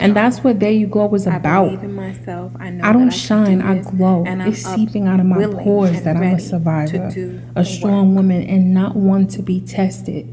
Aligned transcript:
And 0.00 0.16
that's 0.16 0.42
what 0.42 0.60
There 0.60 0.70
You 0.70 0.86
Glow 0.86 1.14
is 1.14 1.26
about. 1.26 1.64
I 1.66 1.68
believe 1.68 1.82
in 1.84 1.94
myself. 1.94 2.52
I 2.58 2.70
know 2.70 2.84
I 2.84 2.92
don't 2.92 3.06
that 3.10 3.14
shine, 3.14 3.58
do 3.58 3.66
I 3.66 3.74
this, 3.74 3.86
glow. 3.88 4.24
and 4.26 4.42
I'm 4.42 4.48
It's 4.48 4.64
up, 4.64 4.76
seeping 4.78 5.06
out 5.06 5.20
of 5.20 5.26
my 5.26 5.36
willing, 5.36 5.62
pores 5.62 5.96
and 5.98 6.06
that 6.06 6.16
I'm 6.16 6.22
a 6.22 6.26
ready 6.26 6.42
survivor, 6.42 7.10
to 7.10 7.10
do 7.14 7.42
a 7.54 7.60
the 7.60 7.64
strong 7.64 8.08
work. 8.14 8.16
woman, 8.16 8.42
and 8.44 8.72
not 8.72 8.96
one 8.96 9.26
to 9.28 9.42
be 9.42 9.60
tested. 9.60 10.26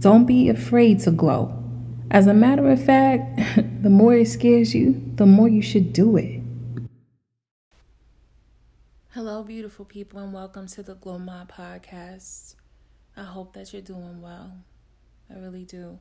Don't 0.00 0.26
be 0.26 0.50
afraid 0.50 1.00
to 1.00 1.10
glow. 1.10 1.52
As 2.10 2.26
a 2.26 2.34
matter 2.34 2.68
of 2.70 2.82
fact, 2.84 3.40
the 3.82 3.88
more 3.90 4.14
it 4.14 4.26
scares 4.28 4.74
you, 4.74 5.02
the 5.14 5.26
more 5.26 5.48
you 5.48 5.62
should 5.62 5.92
do 5.94 6.16
it. 6.18 6.42
Hello, 9.14 9.42
beautiful 9.42 9.86
people, 9.86 10.18
and 10.20 10.32
welcome 10.34 10.66
to 10.68 10.82
the 10.82 10.94
Glow 10.94 11.18
My 11.18 11.44
podcast. 11.46 12.54
I 13.16 13.22
hope 13.22 13.54
that 13.54 13.72
you're 13.72 13.80
doing 13.80 14.20
well. 14.20 14.58
I 15.34 15.38
really 15.38 15.64
do. 15.64 15.98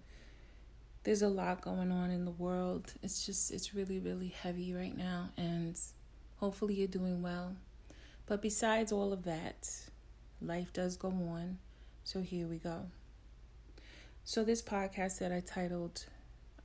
There's 1.06 1.22
a 1.22 1.28
lot 1.28 1.62
going 1.62 1.92
on 1.92 2.10
in 2.10 2.26
the 2.26 2.32
world. 2.32 2.92
It's 3.04 3.28
just, 3.28 3.52
it's 3.52 3.76
really, 3.76 4.00
really 4.00 4.30
heavy 4.30 4.74
right 4.74 4.98
now, 4.98 5.30
and 5.38 5.80
hopefully 6.38 6.74
you're 6.74 6.88
doing 6.88 7.22
well. 7.22 7.56
But 8.26 8.42
besides 8.42 8.92
all 8.92 9.14
of 9.14 9.24
that, 9.26 9.70
life 10.42 10.74
does 10.74 10.98
go 10.98 11.10
on. 11.10 11.60
So 12.04 12.22
here 12.22 12.48
we 12.48 12.58
go. 12.58 12.88
So, 14.24 14.44
this 14.44 14.64
podcast 14.64 15.20
that 15.20 15.32
I 15.32 15.42
titled, 15.42 16.06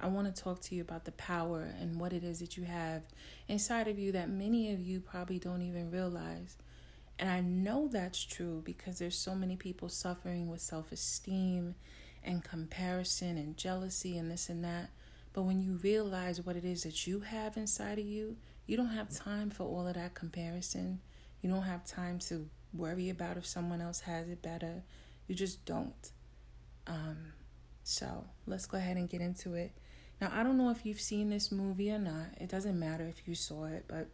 I 0.00 0.06
want 0.06 0.34
to 0.34 0.42
talk 0.42 0.62
to 0.62 0.74
you 0.74 0.80
about 0.80 1.04
the 1.04 1.12
power 1.12 1.74
and 1.78 2.00
what 2.00 2.14
it 2.14 2.24
is 2.24 2.38
that 2.38 2.56
you 2.56 2.64
have 2.64 3.02
inside 3.46 3.88
of 3.88 3.98
you 3.98 4.10
that 4.12 4.30
many 4.30 4.72
of 4.72 4.80
you 4.80 5.00
probably 5.00 5.38
don't 5.38 5.60
even 5.60 5.90
realize. 5.90 6.56
And 7.18 7.28
I 7.28 7.42
know 7.42 7.88
that's 7.88 8.24
true 8.24 8.62
because 8.64 8.98
there's 8.98 9.18
so 9.18 9.34
many 9.34 9.56
people 9.56 9.90
suffering 9.90 10.48
with 10.48 10.62
self 10.62 10.92
esteem 10.92 11.74
and 12.24 12.45
comparison 12.45 13.37
and 13.38 13.56
jealousy 13.56 14.16
and 14.19 14.30
this 14.30 14.48
and 14.48 14.65
that. 14.65 14.91
But 15.33 15.42
when 15.42 15.60
you 15.60 15.79
realize 15.83 16.41
what 16.41 16.56
it 16.56 16.65
is 16.65 16.83
that 16.83 17.06
you 17.06 17.20
have 17.20 17.56
inside 17.56 17.98
of 17.98 18.05
you, 18.05 18.37
you 18.66 18.77
don't 18.77 18.88
have 18.88 19.10
time 19.10 19.51
for 19.51 19.65
all 19.65 19.87
of 19.87 19.95
that 19.95 20.15
comparison. 20.15 21.01
You 21.43 21.51
don't 21.51 21.62
have 21.62 21.85
time 21.85 22.18
to 22.21 22.49
worry 22.73 23.10
about 23.10 23.37
if 23.37 23.46
someone 23.46 23.80
else 23.80 24.01
has 24.01 24.29
it 24.29 24.43
better. 24.43 24.82
You 25.27 25.35
just 25.35 25.65
don't. 25.65 26.10
Um, 26.87 27.32
so 27.85 28.27
let's 28.46 28.66
go 28.66 28.77
ahead 28.77 28.96
and 28.96 29.09
get 29.09 29.21
into 29.21 29.55
it. 29.55 29.73
Now, 30.21 30.30
I 30.34 30.43
don't 30.43 30.59
know 30.59 30.71
if 30.71 30.84
you've 30.84 31.01
seen 31.01 31.30
this 31.30 31.51
movie 31.51 31.90
or 31.90 31.99
not. 31.99 32.27
It 32.38 32.51
doesn't 32.51 32.79
matter 32.79 33.05
if 33.05 33.27
you 33.27 33.34
saw 33.34 33.65
it, 33.66 33.84
but. 33.88 34.09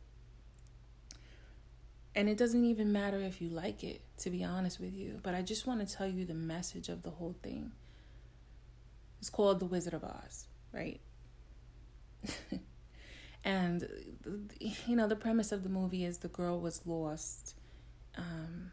And 2.14 2.28
it 2.30 2.38
doesn't 2.38 2.64
even 2.64 2.92
matter 2.92 3.18
if 3.18 3.42
you 3.42 3.50
like 3.50 3.84
it, 3.84 4.00
to 4.18 4.30
be 4.30 4.42
honest 4.42 4.80
with 4.80 4.94
you. 4.94 5.20
But 5.22 5.34
I 5.34 5.42
just 5.42 5.66
want 5.66 5.86
to 5.86 5.94
tell 5.94 6.06
you 6.06 6.24
the 6.24 6.32
message 6.32 6.88
of 6.88 7.02
the 7.02 7.10
whole 7.10 7.34
thing. 7.42 7.72
It's 9.26 9.30
called 9.32 9.58
The 9.58 9.66
Wizard 9.66 9.92
of 9.92 10.04
Oz, 10.04 10.46
right? 10.72 11.00
and, 13.44 13.88
you 14.60 14.94
know, 14.94 15.08
the 15.08 15.16
premise 15.16 15.50
of 15.50 15.64
the 15.64 15.68
movie 15.68 16.04
is 16.04 16.18
the 16.18 16.28
girl 16.28 16.60
was 16.60 16.86
lost. 16.86 17.56
Um, 18.16 18.70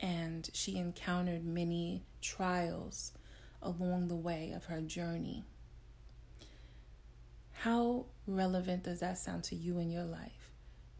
and 0.00 0.48
she 0.54 0.78
encountered 0.78 1.44
many 1.44 2.06
trials 2.22 3.12
along 3.60 4.08
the 4.08 4.16
way 4.16 4.54
of 4.56 4.64
her 4.64 4.80
journey. 4.80 5.44
How 7.52 8.06
relevant 8.26 8.84
does 8.84 9.00
that 9.00 9.18
sound 9.18 9.44
to 9.44 9.54
you 9.54 9.78
in 9.80 9.90
your 9.90 10.04
life? 10.04 10.50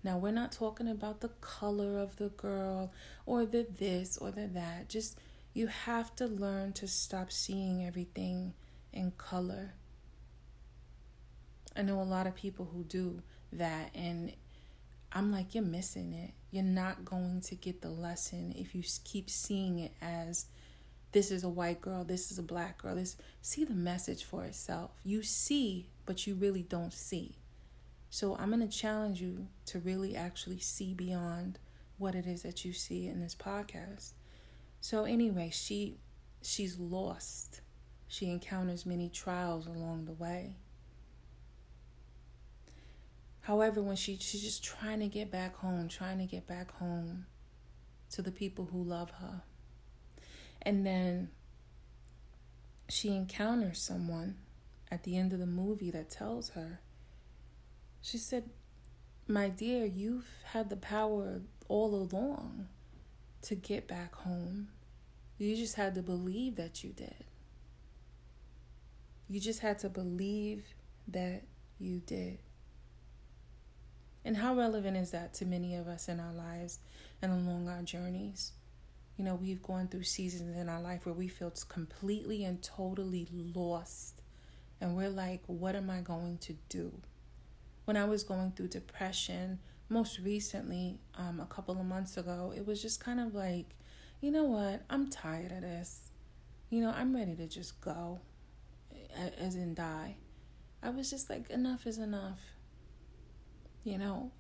Now, 0.05 0.19
we're 0.19 0.31
not 0.31 0.53
talking 0.53 0.89
about 0.89 1.23
the 1.23 1.31
color 1.41 1.99
of 1.99 2.17
the 2.17 2.29
girl 2.29 2.93
or 3.25 3.47
the 3.47 3.67
this 3.79 4.19
or 4.19 4.31
the 4.31 4.47
that. 4.49 4.91
Just 4.91 5.19
you 5.53 5.67
have 5.67 6.15
to 6.17 6.27
learn 6.27 6.73
to 6.75 6.87
stop 6.87 7.33
seeing 7.33 7.85
everything 7.85 8.55
in 8.93 9.13
color. 9.13 9.75
I 11.77 11.83
know 11.83 12.01
a 12.01 12.03
lot 12.03 12.27
of 12.27 12.35
people 12.35 12.71
who 12.73 12.85
do 12.85 13.23
that, 13.53 13.91
and 13.95 14.33
I'm 15.13 15.33
like, 15.33 15.55
you're 15.55 15.65
missing 15.65 16.13
it. 16.13 16.33
You're 16.51 16.63
not 16.63 17.05
going 17.05 17.41
to 17.43 17.55
get 17.55 17.81
the 17.81 17.91
lesson 17.91 18.53
if 18.57 18.75
you 18.75 18.83
keep 19.05 19.31
seeing 19.31 19.79
it 19.79 19.93
as 20.01 20.47
this 21.13 21.31
is 21.31 21.43
a 21.43 21.49
white 21.49 21.81
girl, 21.81 22.05
this 22.05 22.31
is 22.31 22.39
a 22.39 22.43
black 22.43 22.81
girl. 22.81 22.95
This 22.95 23.17
see 23.43 23.65
the 23.65 23.75
message 23.75 24.25
for 24.25 24.45
itself. 24.45 24.93
You 25.03 25.23
see, 25.23 25.89
but 26.07 26.27
you 26.27 26.35
really 26.35 26.63
don't 26.63 26.93
see. 26.93 27.37
So 28.11 28.37
I'm 28.37 28.51
going 28.51 28.69
to 28.69 28.77
challenge 28.77 29.21
you 29.21 29.49
to 29.67 29.79
really 29.79 30.15
actually 30.17 30.59
see 30.61 30.95
beyond 30.95 31.59
what 31.99 32.15
it 32.15 32.27
is 32.27 32.43
that 32.43 32.65
you 32.65 32.73
see 32.73 33.07
in 33.07 33.21
this 33.21 33.35
podcast. 33.35 34.13
So 34.81 35.05
anyway, 35.05 35.51
she 35.53 35.99
she's 36.43 36.79
lost. 36.79 37.61
She 38.09 38.31
encounters 38.31 38.87
many 38.87 39.09
trials 39.09 39.67
along 39.67 40.07
the 40.07 40.13
way. 40.13 40.57
However, 43.43 43.83
when 43.83 43.97
she 43.97 44.17
she's 44.19 44.43
just 44.43 44.65
trying 44.65 45.01
to 45.01 45.09
get 45.09 45.31
back 45.31 45.57
home, 45.57 45.89
trying 45.89 46.19
to 46.19 46.27
get 46.27 46.47
back 46.47 46.73
home 46.73 47.27
to 48.11 48.23
the 48.23 48.33
people 48.33 48.69
who 48.73 48.83
love 48.83 49.11
her. 49.13 49.43
And 50.63 50.85
then 50.85 51.31
she 52.89 53.09
encounters 53.15 53.81
someone 53.81 54.37
at 54.91 55.05
the 55.05 55.17
end 55.17 55.33
of 55.33 55.39
the 55.39 55.47
movie 55.47 55.91
that 55.93 56.11
tells 56.11 56.51
her, 56.51 56.81
she 58.03 58.19
said, 58.19 58.51
My 59.29 59.49
dear, 59.49 59.85
you've 59.85 60.29
had 60.45 60.69
the 60.69 60.77
power 60.77 61.41
all 61.69 61.95
along 61.95 62.69
to 63.43 63.55
get 63.55 63.89
back 63.89 64.15
home. 64.15 64.69
You 65.39 65.57
just 65.57 65.77
had 65.77 65.95
to 65.95 66.03
believe 66.03 66.57
that 66.57 66.85
you 66.85 66.91
did. 66.91 67.25
You 69.29 69.41
just 69.41 69.61
had 69.61 69.79
to 69.81 69.89
believe 69.89 70.65
that 71.09 71.45
you 71.79 72.01
did. 72.05 72.39
And 74.25 74.37
how 74.37 74.55
relevant 74.55 74.97
is 74.97 75.13
that 75.13 75.33
to 75.35 75.47
many 75.47 75.75
of 75.75 75.89
us 75.89 76.09
in 76.09 76.21
our 76.21 76.33
lives 76.33 76.79
and 77.23 77.33
along 77.33 77.69
our 77.69 77.83
journeys? 77.83 78.53
You 79.17 79.25
know, 79.25 79.35
we've 79.35 79.63
gone 79.63 79.89
through 79.89 80.05
seasons 80.05 80.57
in 80.57 80.69
our 80.69 80.81
life 80.81 81.07
where 81.07 81.15
we 81.15 81.29
feel 81.29 81.53
completely 81.69 82.45
and 82.45 82.63
totally 82.63 83.29
lost. 83.33 84.21
And 84.81 84.97
we're 84.97 85.11
like, 85.11 85.43
what 85.47 85.75
am 85.75 85.91
I 85.91 86.01
going 86.01 86.39
to 86.39 86.55
do? 86.69 86.93
When 87.85 87.97
I 87.97 88.05
was 88.05 88.23
going 88.23 88.53
through 88.53 88.69
depression, 88.69 89.59
most 89.91 90.21
recently, 90.21 90.99
um, 91.17 91.41
a 91.41 91.47
couple 91.47 91.79
of 91.79 91.85
months 91.85 92.17
ago, 92.17 92.53
it 92.57 92.67
was 92.67 92.81
just 92.81 93.03
kind 93.05 93.21
of 93.21 93.35
like, 93.35 93.67
you 94.21 94.31
know 94.31 94.45
what? 94.45 94.83
I'm 94.89 95.11
tired 95.11 95.53
of 95.53 95.63
this. 95.63 96.11
You 96.71 96.81
know, 96.81 96.95
I'm 96.97 97.15
ready 97.15 97.35
to 97.37 97.47
just 97.49 97.81
go, 97.81 98.21
as 99.39 99.57
in 99.57 99.75
die. 99.75 100.17
I 100.83 100.91
was 100.91 101.11
just 101.11 101.29
like, 101.29 101.51
enough 101.51 101.87
is 101.87 101.99
enough. 101.99 102.41
You 103.83 103.99
know, 103.99 104.31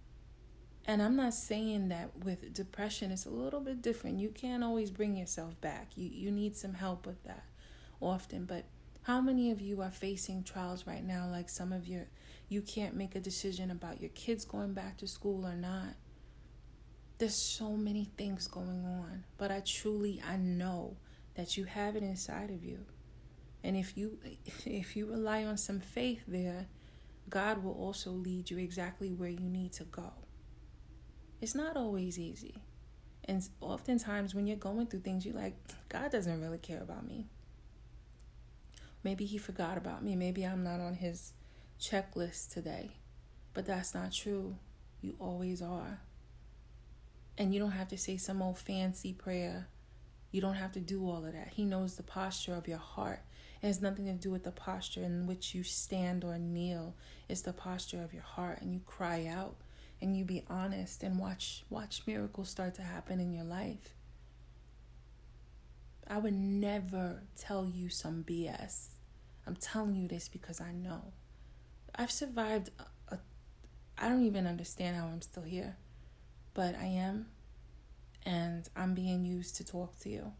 and 0.86 1.02
I'm 1.02 1.16
not 1.16 1.34
saying 1.34 1.88
that 1.88 2.10
with 2.24 2.52
depression 2.52 3.10
it's 3.10 3.26
a 3.26 3.30
little 3.30 3.60
bit 3.60 3.82
different. 3.82 4.18
You 4.18 4.28
can't 4.28 4.62
always 4.62 4.90
bring 4.90 5.16
yourself 5.16 5.60
back. 5.60 5.96
You 5.96 6.08
you 6.12 6.30
need 6.30 6.56
some 6.56 6.74
help 6.74 7.06
with 7.06 7.22
that 7.24 7.44
often, 8.00 8.44
but 8.44 8.64
how 9.10 9.20
many 9.20 9.50
of 9.50 9.60
you 9.60 9.82
are 9.82 9.90
facing 9.90 10.44
trials 10.44 10.86
right 10.86 11.04
now 11.04 11.26
like 11.28 11.48
some 11.48 11.72
of 11.72 11.88
your 11.88 12.06
you 12.48 12.62
can't 12.62 12.94
make 12.94 13.16
a 13.16 13.20
decision 13.20 13.68
about 13.68 14.00
your 14.00 14.10
kids 14.10 14.44
going 14.44 14.72
back 14.72 14.96
to 14.98 15.04
school 15.08 15.44
or 15.44 15.56
not? 15.56 15.96
There's 17.18 17.34
so 17.34 17.70
many 17.70 18.04
things 18.16 18.46
going 18.46 18.84
on, 18.84 19.24
but 19.36 19.50
I 19.50 19.62
truly 19.66 20.22
I 20.24 20.36
know 20.36 20.96
that 21.34 21.56
you 21.56 21.64
have 21.64 21.96
it 21.96 22.04
inside 22.04 22.50
of 22.50 22.64
you. 22.64 22.86
And 23.64 23.76
if 23.76 23.96
you 23.96 24.16
if 24.64 24.94
you 24.94 25.06
rely 25.06 25.42
on 25.42 25.56
some 25.56 25.80
faith 25.80 26.22
there, 26.28 26.68
God 27.28 27.64
will 27.64 27.74
also 27.74 28.12
lead 28.12 28.48
you 28.48 28.58
exactly 28.58 29.10
where 29.10 29.28
you 29.28 29.48
need 29.48 29.72
to 29.72 29.84
go. 29.84 30.12
It's 31.40 31.56
not 31.56 31.76
always 31.76 32.16
easy. 32.16 32.62
And 33.24 33.42
oftentimes, 33.60 34.36
when 34.36 34.46
you're 34.46 34.56
going 34.56 34.86
through 34.86 35.00
things, 35.00 35.26
you're 35.26 35.34
like, 35.34 35.56
God 35.88 36.12
doesn't 36.12 36.40
really 36.40 36.58
care 36.58 36.80
about 36.80 37.04
me. 37.04 37.26
Maybe 39.02 39.24
He 39.24 39.38
forgot 39.38 39.76
about 39.76 40.04
me. 40.04 40.16
Maybe 40.16 40.44
I'm 40.44 40.62
not 40.62 40.80
on 40.80 40.94
His 40.94 41.32
checklist 41.80 42.52
today. 42.52 42.96
But 43.54 43.66
that's 43.66 43.94
not 43.94 44.12
true. 44.12 44.56
You 45.00 45.16
always 45.18 45.62
are. 45.62 46.00
And 47.38 47.54
you 47.54 47.60
don't 47.60 47.70
have 47.72 47.88
to 47.88 47.98
say 47.98 48.16
some 48.16 48.42
old 48.42 48.58
fancy 48.58 49.12
prayer. 49.12 49.68
You 50.30 50.40
don't 50.40 50.54
have 50.54 50.72
to 50.72 50.80
do 50.80 51.08
all 51.08 51.24
of 51.24 51.32
that. 51.32 51.48
He 51.54 51.64
knows 51.64 51.96
the 51.96 52.02
posture 52.02 52.54
of 52.54 52.68
your 52.68 52.78
heart. 52.78 53.20
It 53.62 53.66
has 53.66 53.82
nothing 53.82 54.06
to 54.06 54.12
do 54.12 54.30
with 54.30 54.44
the 54.44 54.52
posture 54.52 55.02
in 55.02 55.26
which 55.26 55.54
you 55.54 55.62
stand 55.62 56.24
or 56.24 56.38
kneel. 56.38 56.94
It's 57.28 57.42
the 57.42 57.52
posture 57.52 58.02
of 58.02 58.12
your 58.12 58.22
heart, 58.22 58.60
and 58.60 58.72
you 58.72 58.80
cry 58.86 59.26
out 59.26 59.56
and 60.00 60.16
you 60.16 60.24
be 60.24 60.44
honest 60.48 61.02
and 61.02 61.18
watch 61.18 61.64
watch 61.68 62.02
miracles 62.06 62.48
start 62.48 62.74
to 62.74 62.82
happen 62.82 63.20
in 63.20 63.32
your 63.32 63.44
life. 63.44 63.94
I 66.10 66.18
would 66.18 66.34
never 66.34 67.22
tell 67.38 67.66
you 67.68 67.88
some 67.90 68.24
BS. 68.24 68.88
I'm 69.46 69.56
telling 69.56 69.96
you 69.96 70.08
this 70.08 70.28
because 70.28 70.60
I 70.60 70.72
know. 70.72 71.12
I've 71.94 72.10
survived 72.12 72.70
a, 72.78 73.14
a 73.16 73.18
I 73.98 74.08
don't 74.08 74.24
even 74.24 74.46
understand 74.46 74.96
how 74.96 75.06
I'm 75.06 75.22
still 75.22 75.42
here, 75.44 75.76
but 76.54 76.74
I 76.76 76.86
am 76.86 77.26
and 78.24 78.68
I'm 78.76 78.94
being 78.94 79.24
used 79.24 79.56
to 79.56 79.64
talk 79.64 79.98
to 80.00 80.10
you. 80.10 80.32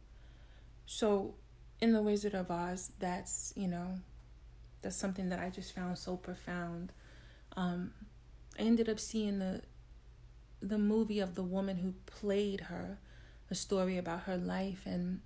So, 0.86 1.34
in 1.80 1.92
The 1.92 2.02
Wizard 2.02 2.34
of 2.34 2.50
Oz, 2.50 2.92
that's, 2.98 3.52
you 3.56 3.68
know, 3.68 4.00
That's 4.82 4.96
something 4.96 5.28
that 5.30 5.40
I 5.40 5.50
just 5.50 5.74
found 5.74 5.98
so 5.98 6.16
profound. 6.16 6.92
Um, 7.56 7.92
I 8.58 8.62
ended 8.62 8.88
up 8.88 9.00
seeing 9.00 9.38
the 9.40 9.62
the 10.62 10.78
movie 10.78 11.20
of 11.20 11.34
the 11.34 11.42
woman 11.42 11.78
who 11.78 11.94
played 12.06 12.62
her, 12.62 12.98
a 13.50 13.54
story 13.54 13.96
about 13.98 14.22
her 14.22 14.36
life, 14.36 14.82
and 14.86 15.20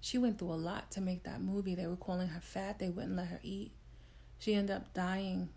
she 0.00 0.18
went 0.18 0.38
through 0.38 0.52
a 0.52 0.54
lot 0.54 0.90
to 0.92 1.00
make 1.00 1.24
that 1.24 1.40
movie. 1.40 1.74
They 1.74 1.86
were 1.86 1.96
calling 1.96 2.28
her 2.28 2.40
fat. 2.40 2.78
They 2.78 2.88
wouldn't 2.88 3.16
let 3.16 3.28
her 3.28 3.40
eat. 3.42 3.72
She 4.38 4.54
ended 4.54 4.76
up 4.76 4.94
dying, 4.94 5.48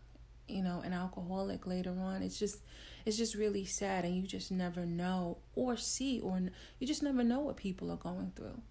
you 0.48 0.64
know, 0.64 0.82
an 0.84 0.94
alcoholic 0.94 1.68
later 1.68 1.96
on. 2.00 2.24
It's 2.24 2.40
just 2.40 2.60
it's 3.06 3.18
just 3.18 3.36
really 3.36 3.66
sad 3.66 4.06
and 4.06 4.16
you 4.16 4.24
just 4.24 4.52
never 4.52 4.86
know 4.86 5.38
or 5.56 5.78
see 5.78 6.20
or 6.20 6.40
you 6.80 6.88
just 6.88 7.04
never 7.04 7.24
know 7.24 7.40
what 7.40 7.58
people 7.58 7.92
are 7.92 7.98
going 7.98 8.32
through. 8.36 8.62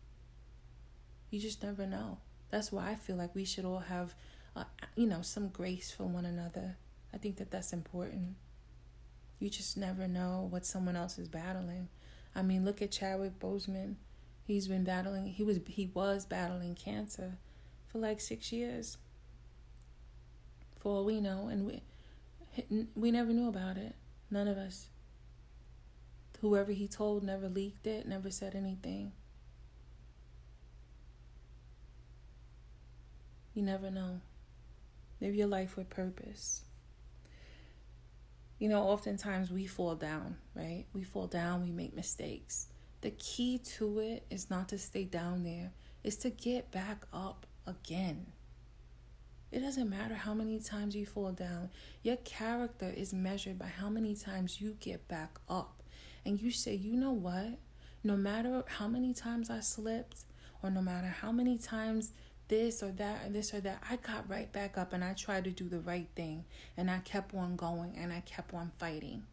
You 1.30 1.40
just 1.40 1.62
never 1.62 1.86
know. 1.86 2.18
That's 2.50 2.72
why 2.72 2.90
I 2.90 2.94
feel 2.96 3.16
like 3.16 3.34
we 3.34 3.44
should 3.44 3.64
all 3.64 3.78
have 3.78 4.14
uh, 4.56 4.64
you 4.96 5.06
know, 5.06 5.22
some 5.22 5.48
grace 5.48 5.90
for 5.90 6.04
one 6.04 6.24
another. 6.24 6.76
I 7.14 7.18
think 7.18 7.36
that 7.36 7.50
that's 7.50 7.72
important. 7.72 8.36
You 9.38 9.48
just 9.48 9.76
never 9.76 10.06
know 10.06 10.46
what 10.50 10.66
someone 10.66 10.96
else 10.96 11.18
is 11.18 11.28
battling. 11.28 11.88
I 12.34 12.42
mean, 12.42 12.64
look 12.64 12.82
at 12.82 12.90
Chadwick 12.90 13.38
Boseman. 13.38 13.94
He's 14.50 14.66
been 14.66 14.82
battling. 14.82 15.26
He 15.28 15.44
was 15.44 15.60
he 15.68 15.92
was 15.94 16.26
battling 16.26 16.74
cancer 16.74 17.38
for 17.86 17.98
like 17.98 18.20
six 18.20 18.50
years. 18.50 18.98
For 20.80 20.88
all 20.88 21.04
we 21.04 21.20
know, 21.20 21.46
and 21.46 21.64
we 21.66 21.82
we 22.96 23.12
never 23.12 23.32
knew 23.32 23.48
about 23.48 23.76
it. 23.76 23.94
None 24.28 24.48
of 24.48 24.58
us. 24.58 24.88
Whoever 26.40 26.72
he 26.72 26.88
told 26.88 27.22
never 27.22 27.48
leaked 27.48 27.86
it, 27.86 28.08
never 28.08 28.28
said 28.28 28.56
anything. 28.56 29.12
You 33.54 33.62
never 33.62 33.88
know. 33.88 34.20
Live 35.20 35.36
your 35.36 35.46
life 35.46 35.76
with 35.76 35.90
purpose. 35.90 36.64
You 38.58 38.68
know, 38.68 38.82
oftentimes 38.82 39.52
we 39.52 39.66
fall 39.66 39.94
down, 39.94 40.38
right? 40.56 40.86
We 40.92 41.04
fall 41.04 41.28
down, 41.28 41.62
we 41.62 41.70
make 41.70 41.94
mistakes. 41.94 42.66
The 43.02 43.10
key 43.10 43.58
to 43.76 43.98
it 44.00 44.26
is 44.30 44.50
not 44.50 44.68
to 44.70 44.78
stay 44.78 45.04
down 45.04 45.42
there, 45.42 45.72
it's 46.04 46.16
to 46.16 46.30
get 46.30 46.70
back 46.70 47.04
up 47.12 47.46
again. 47.66 48.26
It 49.50 49.60
doesn't 49.60 49.90
matter 49.90 50.14
how 50.14 50.32
many 50.34 50.60
times 50.60 50.94
you 50.94 51.06
fall 51.06 51.32
down. 51.32 51.70
Your 52.02 52.16
character 52.16 52.92
is 52.94 53.12
measured 53.12 53.58
by 53.58 53.66
how 53.66 53.88
many 53.88 54.14
times 54.14 54.60
you 54.60 54.76
get 54.78 55.08
back 55.08 55.38
up. 55.48 55.82
And 56.24 56.40
you 56.40 56.50
say, 56.52 56.74
you 56.74 56.94
know 56.94 57.10
what? 57.10 57.58
No 58.04 58.16
matter 58.16 58.62
how 58.66 58.86
many 58.86 59.12
times 59.12 59.50
I 59.50 59.60
slipped, 59.60 60.24
or 60.62 60.70
no 60.70 60.82
matter 60.82 61.08
how 61.08 61.32
many 61.32 61.58
times 61.58 62.12
this 62.48 62.82
or 62.82 62.92
that 62.92 63.26
or 63.26 63.30
this 63.30 63.52
or 63.52 63.60
that, 63.60 63.82
I 63.90 63.96
got 63.96 64.28
right 64.28 64.50
back 64.52 64.78
up 64.78 64.92
and 64.92 65.02
I 65.02 65.14
tried 65.14 65.44
to 65.44 65.50
do 65.50 65.68
the 65.68 65.80
right 65.80 66.08
thing. 66.14 66.44
And 66.76 66.90
I 66.90 66.98
kept 66.98 67.34
on 67.34 67.56
going 67.56 67.96
and 67.96 68.12
I 68.12 68.20
kept 68.20 68.54
on 68.54 68.70
fighting. 68.78 69.24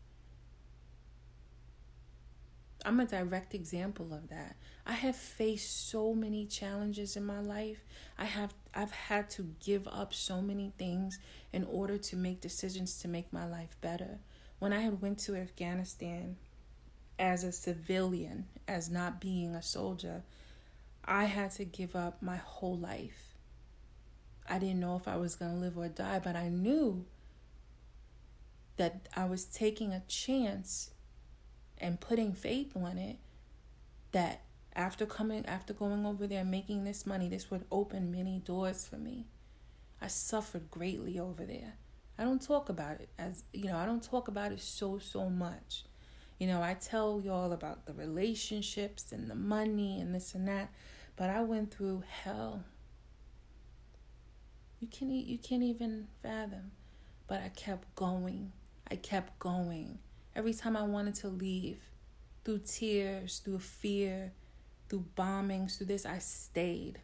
I'm 2.86 3.00
a 3.00 3.06
direct 3.06 3.54
example 3.54 4.14
of 4.14 4.30
that. 4.30 4.56
I 4.86 4.94
have 4.94 5.16
faced 5.16 5.90
so 5.90 6.14
many 6.14 6.46
challenges 6.46 7.18
in 7.18 7.26
my 7.26 7.40
life. 7.40 7.84
I 8.18 8.26
have 8.26 8.54
I've 8.74 8.92
had 8.92 9.30
to 9.32 9.54
give 9.64 9.88
up 9.88 10.14
so 10.14 10.42
many 10.42 10.72
things 10.78 11.20
in 11.52 11.64
order 11.66 11.98
to 11.98 12.16
make 12.16 12.40
decisions 12.40 13.00
to 13.00 13.08
make 13.08 13.34
my 13.34 13.48
life 13.48 13.76
better. 13.82 14.20
When 14.60 14.74
I 14.74 14.82
had 14.82 15.02
went 15.02 15.20
to 15.20 15.36
Afghanistan 15.36 16.38
as 17.20 17.44
a 17.44 17.52
civilian, 17.52 18.46
as 18.68 18.90
not 18.90 19.20
being 19.20 19.56
a 19.56 19.64
soldier, 19.64 20.24
I 21.04 21.26
had 21.26 21.52
to 21.52 21.66
give 21.66 21.96
up 21.96 22.22
my 22.22 22.38
whole 22.38 22.78
life. 22.78 23.34
I 24.48 24.60
didn't 24.60 24.80
know 24.80 24.96
if 24.96 25.08
I 25.08 25.18
was 25.18 25.36
going 25.36 25.52
to 25.52 25.58
live 25.58 25.78
or 25.78 25.90
die, 25.90 26.20
but 26.24 26.36
I 26.36 26.50
knew 26.50 27.06
that 28.78 29.10
I 29.16 29.26
was 29.26 29.46
taking 29.46 29.92
a 29.92 30.04
chance 30.08 30.92
and 31.80 32.00
putting 32.00 32.34
faith 32.34 32.76
on 32.76 32.98
it 32.98 33.18
that 34.12 34.42
after 34.76 35.06
coming 35.06 35.46
after 35.46 35.74
going 35.74 36.06
over 36.06 36.28
there 36.28 36.46
making 36.46 36.84
this 36.84 37.06
money 37.06 37.28
this 37.28 37.50
would 37.50 37.66
open 37.72 38.12
many 38.12 38.40
doors 38.40 38.88
for 38.88 38.98
me. 38.98 39.26
I 40.02 40.08
suffered 40.08 40.70
greatly 40.70 41.20
over 41.20 41.46
there. 41.46 41.74
I 42.20 42.24
don't 42.24 42.42
talk 42.42 42.70
about 42.70 43.02
it 43.02 43.10
as 43.18 43.44
you 43.54 43.66
know 43.66 43.78
i 43.78 43.86
don't 43.86 44.04
talk 44.04 44.28
about 44.28 44.52
it 44.52 44.62
so 44.62 45.00
so 45.00 45.30
much. 45.30 45.86
You 46.40 46.48
know 46.48 46.62
i 46.62 46.74
tell 46.76 47.22
y'all 47.24 47.52
about 47.52 47.86
the 47.86 47.94
relationships 47.94 49.12
and 49.12 49.30
the 49.30 49.36
money 49.36 50.00
and 50.00 50.14
this 50.14 50.36
and 50.36 50.48
that 50.48 50.72
but 51.16 51.30
i 51.30 51.42
went 51.42 51.74
through 51.74 52.04
hell. 52.24 52.64
You 54.80 54.88
can't 54.88 55.12
you 55.12 55.38
can't 55.38 55.64
even 55.64 56.08
fathom. 56.22 56.72
But 57.28 57.42
i 57.42 57.50
kept 57.50 57.94
going. 57.96 58.54
I 58.90 58.96
kept 58.96 59.38
going 59.40 60.00
Every 60.38 60.54
time 60.54 60.78
I 60.78 60.84
wanted 60.84 61.16
to 61.16 61.30
leave, 61.30 61.80
through 62.46 62.60
tears, 62.60 63.40
through 63.44 63.58
fear, 63.58 64.34
through 64.88 65.06
bombings, 65.18 65.78
through 65.78 65.88
this, 65.88 66.06
I 66.06 66.20
stayed. 66.20 67.00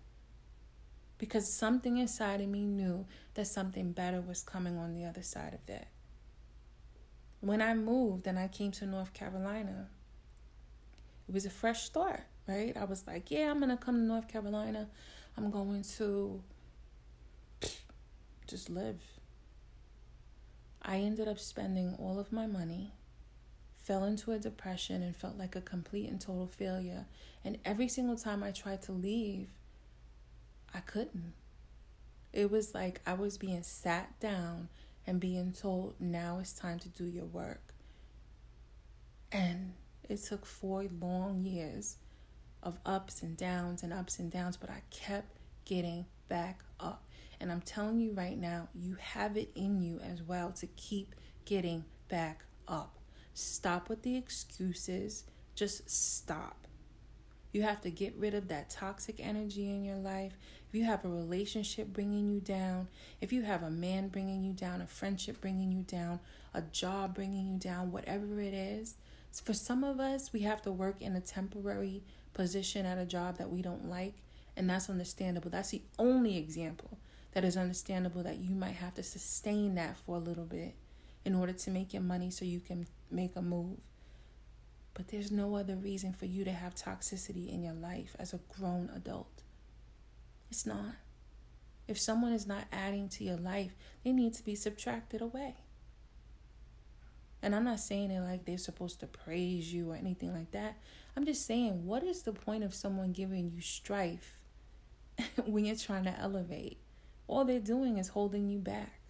Because 1.17 1.51
something 1.51 1.97
inside 1.97 2.41
of 2.41 2.47
me 2.47 2.67
knew 2.67 3.07
that 3.33 3.47
something 3.47 3.91
better 3.91 4.21
was 4.21 4.43
coming 4.43 4.77
on 4.77 4.93
the 4.93 5.03
other 5.03 5.23
side 5.23 5.55
of 5.55 5.65
that. 5.65 5.87
When 7.39 7.59
I 7.59 7.73
moved 7.73 8.27
and 8.27 8.37
I 8.37 8.47
came 8.47 8.71
to 8.73 8.85
North 8.85 9.13
Carolina, 9.13 9.87
it 11.27 11.33
was 11.33 11.47
a 11.47 11.49
fresh 11.49 11.81
start, 11.81 12.21
right? 12.47 12.77
I 12.77 12.83
was 12.83 13.07
like, 13.07 13.31
yeah, 13.31 13.49
I'm 13.49 13.57
going 13.57 13.75
to 13.75 13.83
come 13.83 13.95
to 13.95 14.01
North 14.01 14.27
Carolina. 14.27 14.89
I'm 15.35 15.49
going 15.49 15.83
to 15.97 16.43
just 18.45 18.69
live. 18.69 19.01
I 20.83 20.97
ended 20.97 21.27
up 21.27 21.39
spending 21.39 21.95
all 21.97 22.19
of 22.19 22.31
my 22.31 22.45
money 22.45 22.91
fell 23.83 24.05
into 24.05 24.31
a 24.31 24.39
depression 24.39 25.03
and 25.03 25.15
felt 25.15 25.37
like 25.37 25.55
a 25.55 25.61
complete 25.61 26.09
and 26.09 26.19
total 26.19 26.47
failure. 26.47 27.05
And 27.43 27.57
every 27.65 27.89
single 27.89 28.15
time 28.15 28.41
I 28.41 28.51
tried 28.51 28.81
to 28.83 28.93
leave, 28.93 29.47
I 30.73 30.79
couldn't. 30.79 31.33
It 32.31 32.49
was 32.49 32.73
like 32.73 33.01
I 33.05 33.13
was 33.13 33.37
being 33.37 33.61
sat 33.61 34.17
down 34.21 34.69
and 35.05 35.19
being 35.19 35.51
told, 35.51 35.95
now 35.99 36.39
it's 36.39 36.53
time 36.53 36.79
to 36.79 36.89
do 36.89 37.03
your 37.03 37.25
work. 37.25 37.73
And 39.31 39.73
it 40.07 40.23
took 40.23 40.45
four 40.45 40.85
long 41.01 41.43
years 41.43 41.97
of 42.61 42.79
ups 42.85 43.21
and 43.21 43.35
downs 43.35 43.83
and 43.83 43.91
ups 43.91 44.17
and 44.17 44.31
downs, 44.31 44.55
but 44.55 44.69
I 44.69 44.81
kept 44.91 45.35
getting 45.65 46.05
back 46.29 46.61
up. 46.79 47.03
And 47.41 47.51
I'm 47.51 47.61
telling 47.61 47.99
you 47.99 48.13
right 48.13 48.37
now, 48.37 48.69
you 48.73 48.95
have 48.99 49.35
it 49.35 49.49
in 49.55 49.81
you 49.81 49.99
as 49.99 50.21
well 50.23 50.51
to 50.53 50.67
keep 50.67 51.13
getting 51.43 51.83
back 52.07 52.45
up. 52.65 52.95
Stop 53.33 53.89
with 53.89 54.03
the 54.03 54.15
excuses. 54.15 55.25
Just 55.55 55.89
stop. 55.89 56.67
You 57.51 57.61
have 57.61 57.81
to 57.81 57.91
get 57.91 58.15
rid 58.17 58.33
of 58.33 58.47
that 58.47 58.71
toxic 58.71 59.19
energy 59.19 59.69
in 59.69 59.83
your 59.83 59.97
life. 59.97 60.33
If 60.67 60.75
you 60.75 60.85
have 60.85 61.05
a 61.05 61.09
relationship 61.09 61.87
bringing 61.93 62.27
you 62.27 62.39
down, 62.39 62.87
if 63.21 63.31
you 63.31 63.43
have 63.43 63.61
a 63.61 63.69
man 63.69 64.07
bringing 64.07 64.43
you 64.43 64.53
down, 64.53 64.81
a 64.81 64.87
friendship 64.87 65.39
bringing 65.39 65.71
you 65.71 65.83
down, 65.83 66.19
a 66.53 66.61
job 66.61 67.13
bringing 67.13 67.47
you 67.47 67.59
down, 67.59 67.91
whatever 67.91 68.39
it 68.39 68.55
is, 68.55 68.95
for 69.43 69.53
some 69.53 69.83
of 69.83 69.99
us, 69.99 70.33
we 70.33 70.41
have 70.41 70.61
to 70.63 70.71
work 70.71 71.01
in 71.01 71.15
a 71.15 71.21
temporary 71.21 72.03
position 72.33 72.85
at 72.85 72.97
a 72.97 73.05
job 73.05 73.37
that 73.37 73.49
we 73.49 73.61
don't 73.61 73.89
like, 73.89 74.15
and 74.55 74.69
that's 74.69 74.89
understandable. 74.89 75.49
That's 75.49 75.71
the 75.71 75.81
only 75.97 76.37
example 76.37 76.97
that 77.33 77.43
is 77.43 77.57
understandable 77.57 78.23
that 78.23 78.37
you 78.37 78.55
might 78.55 78.75
have 78.75 78.93
to 78.95 79.03
sustain 79.03 79.75
that 79.75 79.97
for 79.97 80.15
a 80.15 80.19
little 80.19 80.45
bit 80.45 80.75
in 81.25 81.35
order 81.35 81.53
to 81.53 81.71
make 81.71 81.93
your 81.93 82.03
money 82.03 82.29
so 82.29 82.45
you 82.45 82.59
can 82.59 82.85
make 83.13 83.35
a 83.35 83.41
move. 83.41 83.79
But 84.93 85.07
there's 85.07 85.31
no 85.31 85.55
other 85.55 85.75
reason 85.75 86.13
for 86.13 86.25
you 86.25 86.43
to 86.45 86.51
have 86.51 86.75
toxicity 86.75 87.51
in 87.51 87.63
your 87.63 87.73
life 87.73 88.15
as 88.19 88.33
a 88.33 88.39
grown 88.57 88.89
adult. 88.95 89.41
It's 90.51 90.65
not. 90.65 90.95
If 91.87 91.99
someone 91.99 92.31
is 92.31 92.47
not 92.47 92.65
adding 92.71 93.09
to 93.09 93.23
your 93.23 93.37
life, 93.37 93.75
they 94.03 94.11
need 94.11 94.33
to 94.35 94.43
be 94.43 94.55
subtracted 94.55 95.21
away. 95.21 95.55
And 97.41 97.53
I'm 97.53 97.65
not 97.65 97.81
saying 97.81 98.11
it 98.11 98.21
like 98.21 98.45
they're 98.45 98.57
supposed 98.57 99.01
to 99.01 99.07
praise 99.07 99.73
you 99.73 99.91
or 99.91 99.95
anything 99.95 100.33
like 100.33 100.51
that. 100.51 100.77
I'm 101.17 101.25
just 101.25 101.45
saying, 101.45 101.85
what 101.85 102.03
is 102.03 102.23
the 102.23 102.31
point 102.31 102.63
of 102.63 102.73
someone 102.73 103.11
giving 103.11 103.51
you 103.53 103.61
strife 103.61 104.39
when 105.45 105.65
you're 105.65 105.75
trying 105.75 106.05
to 106.05 106.17
elevate? 106.17 106.77
All 107.27 107.43
they're 107.43 107.59
doing 107.59 107.97
is 107.97 108.09
holding 108.09 108.49
you 108.49 108.59
back. 108.59 109.01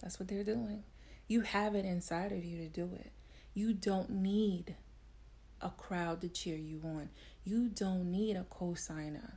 That's 0.00 0.18
what 0.18 0.28
they're 0.28 0.44
doing. 0.44 0.82
You 1.30 1.42
have 1.42 1.76
it 1.76 1.84
inside 1.84 2.32
of 2.32 2.44
you 2.44 2.58
to 2.58 2.66
do 2.66 2.90
it. 2.92 3.12
You 3.54 3.72
don't 3.72 4.10
need 4.10 4.74
a 5.60 5.70
crowd 5.70 6.22
to 6.22 6.28
cheer 6.28 6.56
you 6.56 6.80
on. 6.82 7.10
You 7.44 7.68
don't 7.68 8.10
need 8.10 8.34
a 8.34 8.42
cosigner. 8.50 9.34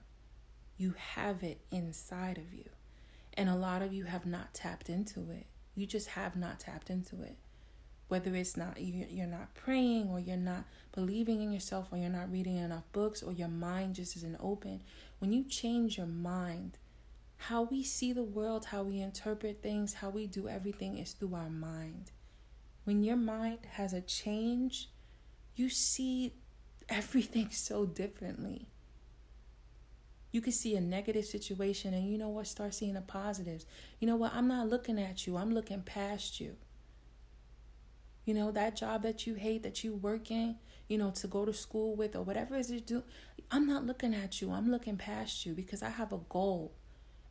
You 0.76 0.96
have 0.98 1.44
it 1.44 1.62
inside 1.70 2.40
of 2.40 2.52
you. 2.52 2.66
And 3.36 3.48
a 3.48 3.56
lot 3.56 3.84
of 3.84 3.94
you 3.94 4.06
have 4.06 4.26
not 4.26 4.56
tapped 4.56 4.90
into 4.90 5.30
it. 5.30 5.46
You 5.76 5.86
just 5.86 6.08
have 6.08 6.36
not 6.36 6.60
tapped 6.60 6.90
into 6.90 7.22
it. 7.22 7.38
Whether 8.08 8.34
it's 8.34 8.58
not 8.58 8.82
you're 8.82 9.28
not 9.28 9.54
praying 9.54 10.10
or 10.10 10.20
you're 10.20 10.36
not 10.36 10.64
believing 10.96 11.44
in 11.44 11.54
yourself 11.54 11.90
or 11.92 12.00
you're 12.00 12.10
not 12.10 12.32
reading 12.32 12.58
enough 12.58 12.92
books 12.92 13.22
or 13.22 13.34
your 13.34 13.50
mind 13.50 13.94
just 13.94 14.16
isn't 14.18 14.38
open. 14.40 14.82
When 15.20 15.32
you 15.32 15.44
change 15.44 16.00
your 16.00 16.08
mind, 16.08 16.80
how 17.48 17.64
we 17.64 17.84
see 17.84 18.14
the 18.14 18.24
world, 18.24 18.68
how 18.68 18.84
we 18.84 19.02
interpret 19.02 19.62
things, 19.62 19.96
how 19.96 20.10
we 20.10 20.26
do 20.26 20.48
everything 20.48 20.98
is 20.98 21.12
through 21.12 21.36
our 21.36 21.50
mind. 21.50 22.12
When 22.86 23.04
your 23.04 23.18
mind 23.18 23.60
has 23.72 23.92
a 23.92 24.00
change, 24.00 24.90
you 25.54 25.68
see 25.68 26.36
everything 26.88 27.50
so 27.52 27.86
differently. 27.86 28.70
You 30.32 30.40
can 30.40 30.54
see 30.54 30.76
a 30.78 30.82
negative 30.82 31.26
situation 31.26 31.94
and 31.94 32.10
you 32.10 32.18
know 32.18 32.30
what? 32.30 32.48
Start 32.48 32.74
seeing 32.76 32.94
the 32.94 33.02
positives. 33.02 33.66
You 34.00 34.08
know 34.08 34.16
what? 34.16 34.34
I'm 34.34 34.48
not 34.48 34.70
looking 34.70 34.98
at 34.98 35.28
you, 35.28 35.36
I'm 35.36 35.54
looking 35.54 35.82
past 35.82 36.40
you. 36.40 36.56
You 38.24 38.36
know, 38.36 38.52
that 38.52 38.78
job 38.78 39.04
that 39.04 39.28
you 39.28 39.34
hate, 39.34 39.64
that 39.64 39.84
you 39.84 39.94
work 39.94 40.32
in, 40.32 40.56
you 40.88 40.98
know, 40.98 41.12
to 41.12 41.28
go 41.28 41.44
to 41.44 41.54
school 41.54 41.94
with 41.94 42.16
or 42.16 42.22
whatever 42.22 42.56
it 42.56 42.62
is 42.62 42.72
you 42.72 42.80
do, 42.80 43.04
I'm 43.52 43.68
not 43.68 43.86
looking 43.86 44.16
at 44.16 44.42
you. 44.42 44.54
I'm 44.54 44.72
looking 44.72 44.96
past 44.96 45.46
you 45.46 45.54
because 45.54 45.84
I 45.84 45.90
have 45.90 46.14
a 46.14 46.22
goal. 46.30 46.72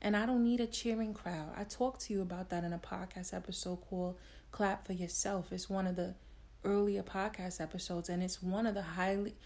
And 0.05 0.17
I 0.17 0.27
don't 0.27 0.43
need 0.43 0.59
a 0.59 0.67
cheering 0.67 1.15
crowd. 1.15 1.51
I 1.57 1.63
talked 1.63 2.01
to 2.03 2.13
you 2.13 2.23
about 2.23 2.51
that 2.51 2.65
in 2.65 2.73
a 2.73 2.79
podcast 2.79 3.33
episode 3.33 3.77
called 3.89 4.19
Clap 4.51 4.85
for 4.85 4.95
Yourself. 4.95 5.53
It's 5.53 5.71
one 5.71 5.87
of 5.87 5.95
the 5.95 6.17
earlier 6.65 7.05
podcast 7.05 7.61
episodes, 7.61 8.09
and 8.09 8.21
it's 8.21 8.43
one 8.43 8.67
of 8.67 8.75
the 8.75 8.83
highly, 8.83 9.37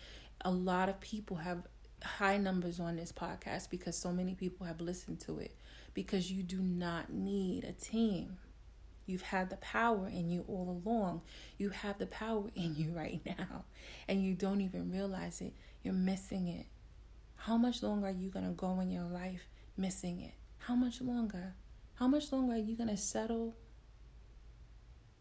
a 0.41 0.51
lot 0.51 0.89
of 0.89 0.99
people 0.99 1.37
have 1.37 1.59
high 2.03 2.39
numbers 2.39 2.81
on 2.81 2.97
this 2.97 3.13
podcast 3.13 3.69
because 3.69 3.99
so 3.99 4.11
many 4.13 4.35
people 4.35 4.67
have 4.67 4.81
listened 4.81 5.21
to 5.21 5.39
it. 5.41 5.55
Because 5.93 6.33
you 6.33 6.43
do 6.43 6.59
not 6.63 7.13
need 7.13 7.65
a 7.65 7.73
team. 7.73 8.39
You've 9.05 9.23
had 9.23 9.51
the 9.51 9.57
power 9.57 10.09
in 10.09 10.31
you 10.31 10.47
all 10.49 10.81
along. 10.83 11.21
You 11.59 11.69
have 11.69 11.99
the 11.99 12.07
power 12.07 12.45
in 12.55 12.77
you 12.77 12.93
right 12.93 13.21
now, 13.27 13.65
and 14.09 14.25
you 14.25 14.33
don't 14.33 14.63
even 14.63 14.91
realize 14.91 15.43
it. 15.43 15.53
You're 15.83 15.93
missing 15.93 16.49
it. 16.49 16.65
How 17.37 17.59
much 17.59 17.83
longer 17.83 18.07
are 18.07 18.11
you 18.11 18.31
going 18.31 18.47
to 18.47 18.53
go 18.53 18.81
in 18.81 18.91
your 18.91 19.05
life 19.05 19.43
missing 19.77 20.23
it? 20.23 20.33
How 20.67 20.75
much 20.75 21.01
longer? 21.01 21.55
How 21.95 22.09
much 22.09 22.33
longer 22.33 22.55
are 22.55 22.59
you 22.59 22.75
going 22.75 22.89
to 22.89 22.97
settle 22.97 23.55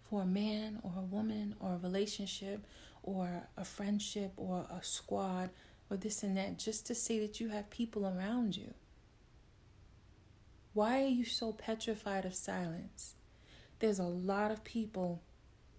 for 0.01 0.23
a 0.23 0.25
man 0.25 0.79
or 0.81 0.93
a 0.97 1.03
woman 1.03 1.53
or 1.59 1.73
a 1.73 1.77
relationship 1.77 2.65
or 3.03 3.43
a 3.55 3.63
friendship 3.63 4.33
or 4.37 4.65
a 4.71 4.83
squad 4.83 5.51
or 5.87 5.97
this 5.97 6.23
and 6.23 6.35
that 6.35 6.57
just 6.57 6.87
to 6.87 6.95
say 6.95 7.19
that 7.19 7.39
you 7.39 7.49
have 7.49 7.69
people 7.69 8.07
around 8.07 8.57
you? 8.57 8.73
Why 10.73 11.03
are 11.03 11.09
you 11.09 11.25
so 11.25 11.51
petrified 11.51 12.25
of 12.25 12.33
silence? 12.33 13.13
There's 13.77 13.99
a 13.99 14.03
lot 14.03 14.49
of 14.49 14.63
people 14.63 15.21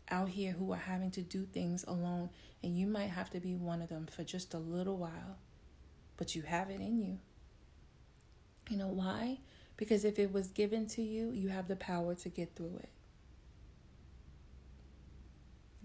out 0.08 0.28
here 0.28 0.52
who 0.52 0.70
are 0.70 0.76
having 0.76 1.11
to 1.11 1.23
do 1.23 1.44
things 1.44 1.85
alone, 1.88 2.30
and 2.62 2.78
you 2.78 2.87
might 2.87 3.11
have 3.11 3.30
to 3.30 3.40
be 3.40 3.56
one 3.56 3.82
of 3.82 3.88
them 3.88 4.06
for 4.06 4.23
just 4.23 4.54
a 4.54 4.58
little 4.58 4.96
while, 4.96 5.38
but 6.16 6.37
you 6.37 6.42
have 6.42 6.70
it 6.70 6.80
in 6.80 7.00
you. 7.00 7.18
You 8.70 8.76
know 8.76 8.88
why? 8.88 9.38
Because 9.76 10.04
if 10.04 10.18
it 10.18 10.33
was 10.33 10.49
given 10.49 10.87
to 10.88 11.02
you, 11.02 11.30
you 11.30 11.49
have 11.49 11.68
the 11.68 11.76
power 11.76 12.14
to 12.14 12.28
get 12.28 12.54
through 12.54 12.80
it. 12.83 12.88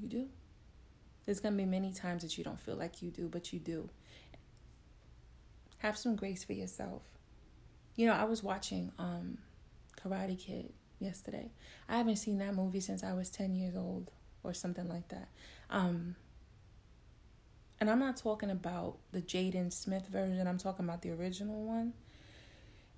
You 0.01 0.07
do. 0.07 0.27
There's 1.25 1.39
going 1.39 1.53
to 1.53 1.57
be 1.57 1.65
many 1.65 1.91
times 1.91 2.23
that 2.23 2.37
you 2.37 2.43
don't 2.43 2.59
feel 2.59 2.75
like 2.75 3.01
you 3.01 3.11
do, 3.11 3.27
but 3.27 3.53
you 3.53 3.59
do. 3.59 3.89
Have 5.79 5.97
some 5.97 6.15
grace 6.15 6.43
for 6.43 6.53
yourself. 6.53 7.03
You 7.95 8.07
know, 8.07 8.13
I 8.13 8.23
was 8.23 8.41
watching 8.41 8.91
um 8.97 9.39
Karate 9.99 10.39
Kid 10.39 10.71
yesterday. 10.99 11.51
I 11.89 11.97
haven't 11.97 12.15
seen 12.17 12.37
that 12.37 12.55
movie 12.55 12.79
since 12.79 13.03
I 13.03 13.13
was 13.13 13.29
10 13.29 13.55
years 13.55 13.75
old 13.75 14.11
or 14.43 14.53
something 14.53 14.87
like 14.87 15.09
that. 15.09 15.27
Um 15.69 16.15
and 17.79 17.89
I'm 17.89 17.99
not 17.99 18.15
talking 18.17 18.51
about 18.51 18.97
the 19.11 19.21
Jaden 19.21 19.73
Smith 19.73 20.07
version. 20.07 20.47
I'm 20.47 20.59
talking 20.59 20.85
about 20.85 21.01
the 21.01 21.11
original 21.11 21.65
one. 21.65 21.93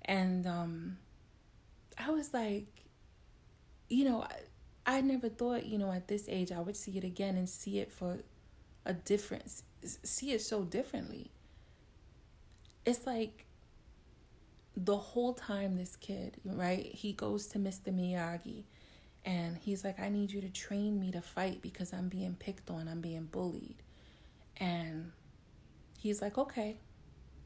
And 0.04 0.46
um, 0.46 0.98
I 1.98 2.10
was 2.10 2.34
like, 2.34 2.66
you 3.88 4.04
know, 4.04 4.22
I, 4.22 4.96
I 4.96 5.00
never 5.00 5.28
thought, 5.28 5.64
you 5.64 5.78
know, 5.78 5.90
at 5.90 6.08
this 6.08 6.26
age 6.28 6.52
I 6.52 6.60
would 6.60 6.76
see 6.76 6.96
it 6.98 7.04
again 7.04 7.36
and 7.36 7.48
see 7.48 7.78
it 7.78 7.90
for 7.90 8.18
a 8.84 8.92
difference, 8.92 9.62
see 9.82 10.32
it 10.32 10.42
so 10.42 10.62
differently. 10.62 11.30
It's 12.84 13.06
like 13.06 13.46
the 14.76 14.96
whole 14.96 15.32
time 15.32 15.76
this 15.76 15.96
kid, 15.96 16.36
right, 16.44 16.84
he 16.84 17.12
goes 17.12 17.46
to 17.48 17.58
Mr. 17.58 17.94
Miyagi 17.94 18.64
and 19.24 19.56
he's 19.56 19.84
like, 19.84 19.98
I 19.98 20.10
need 20.10 20.32
you 20.32 20.42
to 20.42 20.50
train 20.50 21.00
me 21.00 21.10
to 21.12 21.22
fight 21.22 21.62
because 21.62 21.92
I'm 21.92 22.08
being 22.08 22.36
picked 22.38 22.68
on, 22.68 22.88
I'm 22.88 23.00
being 23.00 23.24
bullied. 23.24 23.76
And 24.58 25.12
he's 25.98 26.20
like, 26.20 26.36
okay. 26.36 26.76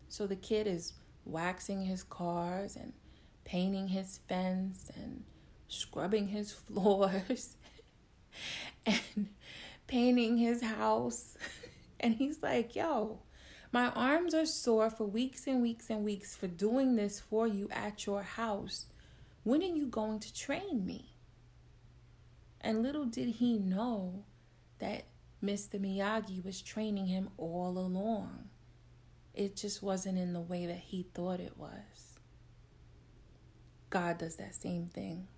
So 0.08 0.26
the 0.26 0.36
kid 0.36 0.66
is 0.66 0.94
waxing 1.28 1.82
his 1.82 2.02
cars 2.02 2.76
and 2.76 2.92
painting 3.44 3.88
his 3.88 4.18
fence 4.28 4.90
and 4.94 5.24
scrubbing 5.68 6.28
his 6.28 6.52
floors 6.66 7.56
and 8.86 9.28
painting 9.86 10.38
his 10.38 10.62
house. 10.62 11.36
And 12.00 12.14
he's 12.14 12.44
like, 12.44 12.76
yo, 12.76 13.22
my 13.72 13.88
arms 13.88 14.32
are 14.32 14.46
sore 14.46 14.88
for 14.88 15.04
weeks 15.04 15.48
and 15.48 15.60
weeks 15.60 15.90
and 15.90 16.04
weeks 16.04 16.36
for 16.36 16.46
doing 16.46 16.94
this 16.94 17.18
for 17.18 17.48
you 17.48 17.68
at 17.72 18.06
your 18.06 18.22
house. 18.22 18.86
When 19.42 19.62
are 19.62 19.74
you 19.74 19.88
going 19.88 20.20
to 20.20 20.32
train 20.32 20.86
me? 20.86 21.16
And 22.60 22.84
little 22.84 23.04
did 23.04 23.28
he 23.28 23.58
know 23.58 24.26
that 24.78 25.06
Mr. 25.42 25.80
Miyagi 25.80 26.44
was 26.44 26.62
training 26.62 27.06
him 27.06 27.30
all 27.36 27.76
along 27.76 28.48
it 29.38 29.54
just 29.54 29.82
wasn't 29.82 30.18
in 30.18 30.32
the 30.32 30.40
way 30.40 30.66
that 30.66 30.78
he 30.78 31.06
thought 31.14 31.38
it 31.38 31.56
was. 31.56 32.18
God 33.88 34.18
does 34.18 34.36
that 34.36 34.54
same 34.54 34.86
thing. 34.86 35.28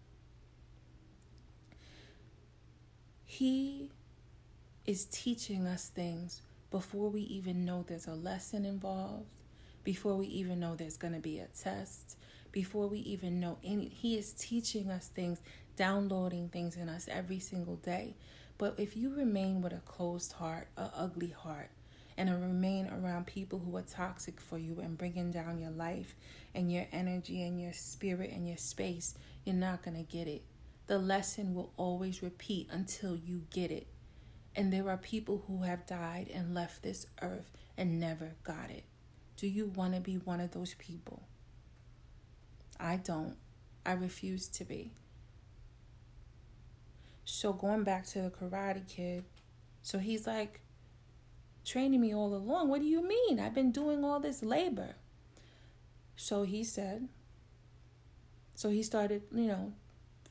He 3.26 3.90
is 4.86 5.04
teaching 5.04 5.66
us 5.66 5.88
things 5.88 6.40
before 6.70 7.10
we 7.10 7.20
even 7.22 7.66
know 7.66 7.84
there's 7.86 8.06
a 8.06 8.14
lesson 8.14 8.64
involved, 8.64 9.26
before 9.84 10.16
we 10.16 10.26
even 10.28 10.58
know 10.58 10.74
there's 10.74 10.96
going 10.96 11.14
to 11.14 11.20
be 11.20 11.38
a 11.38 11.46
test, 11.48 12.16
before 12.52 12.88
we 12.88 13.00
even 13.00 13.38
know 13.38 13.58
any. 13.62 13.88
He 13.88 14.16
is 14.16 14.32
teaching 14.32 14.90
us 14.90 15.08
things, 15.08 15.42
downloading 15.76 16.48
things 16.48 16.76
in 16.76 16.88
us 16.88 17.06
every 17.08 17.38
single 17.38 17.76
day. 17.76 18.16
But 18.56 18.74
if 18.78 18.96
you 18.96 19.14
remain 19.14 19.60
with 19.60 19.74
a 19.74 19.80
closed 19.80 20.32
heart, 20.32 20.68
a 20.78 20.90
ugly 20.96 21.30
heart, 21.30 21.70
and 22.16 22.28
to 22.28 22.36
remain 22.36 22.88
around 22.88 23.26
people 23.26 23.58
who 23.58 23.76
are 23.76 23.82
toxic 23.82 24.40
for 24.40 24.58
you 24.58 24.80
and 24.80 24.98
bringing 24.98 25.30
down 25.30 25.58
your 25.58 25.70
life 25.70 26.14
and 26.54 26.72
your 26.72 26.86
energy 26.92 27.42
and 27.42 27.60
your 27.60 27.72
spirit 27.72 28.30
and 28.30 28.46
your 28.46 28.56
space, 28.56 29.14
you're 29.44 29.54
not 29.54 29.82
going 29.82 29.96
to 29.96 30.02
get 30.02 30.26
it. 30.26 30.42
The 30.86 30.98
lesson 30.98 31.54
will 31.54 31.72
always 31.76 32.22
repeat 32.22 32.68
until 32.70 33.16
you 33.16 33.42
get 33.50 33.70
it. 33.70 33.86
And 34.56 34.72
there 34.72 34.88
are 34.90 34.96
people 34.96 35.44
who 35.46 35.62
have 35.62 35.86
died 35.86 36.28
and 36.34 36.54
left 36.54 36.82
this 36.82 37.06
earth 37.22 37.50
and 37.76 38.00
never 38.00 38.32
got 38.42 38.70
it. 38.70 38.84
Do 39.36 39.46
you 39.46 39.66
want 39.66 39.94
to 39.94 40.00
be 40.00 40.16
one 40.16 40.40
of 40.40 40.50
those 40.50 40.74
people? 40.74 41.22
I 42.78 42.96
don't. 42.96 43.36
I 43.86 43.92
refuse 43.92 44.48
to 44.48 44.64
be. 44.64 44.92
So, 47.24 47.52
going 47.52 47.84
back 47.84 48.06
to 48.08 48.22
the 48.22 48.30
Karate 48.30 48.86
Kid, 48.88 49.24
so 49.82 49.98
he's 49.98 50.26
like, 50.26 50.60
training 51.64 52.00
me 52.00 52.14
all 52.14 52.34
along. 52.34 52.68
What 52.68 52.80
do 52.80 52.86
you 52.86 53.06
mean? 53.06 53.38
I've 53.38 53.54
been 53.54 53.72
doing 53.72 54.04
all 54.04 54.20
this 54.20 54.42
labor. 54.42 54.96
So 56.16 56.42
he 56.42 56.64
said, 56.64 57.08
so 58.54 58.68
he 58.70 58.82
started, 58.82 59.22
you 59.34 59.46
know, 59.46 59.72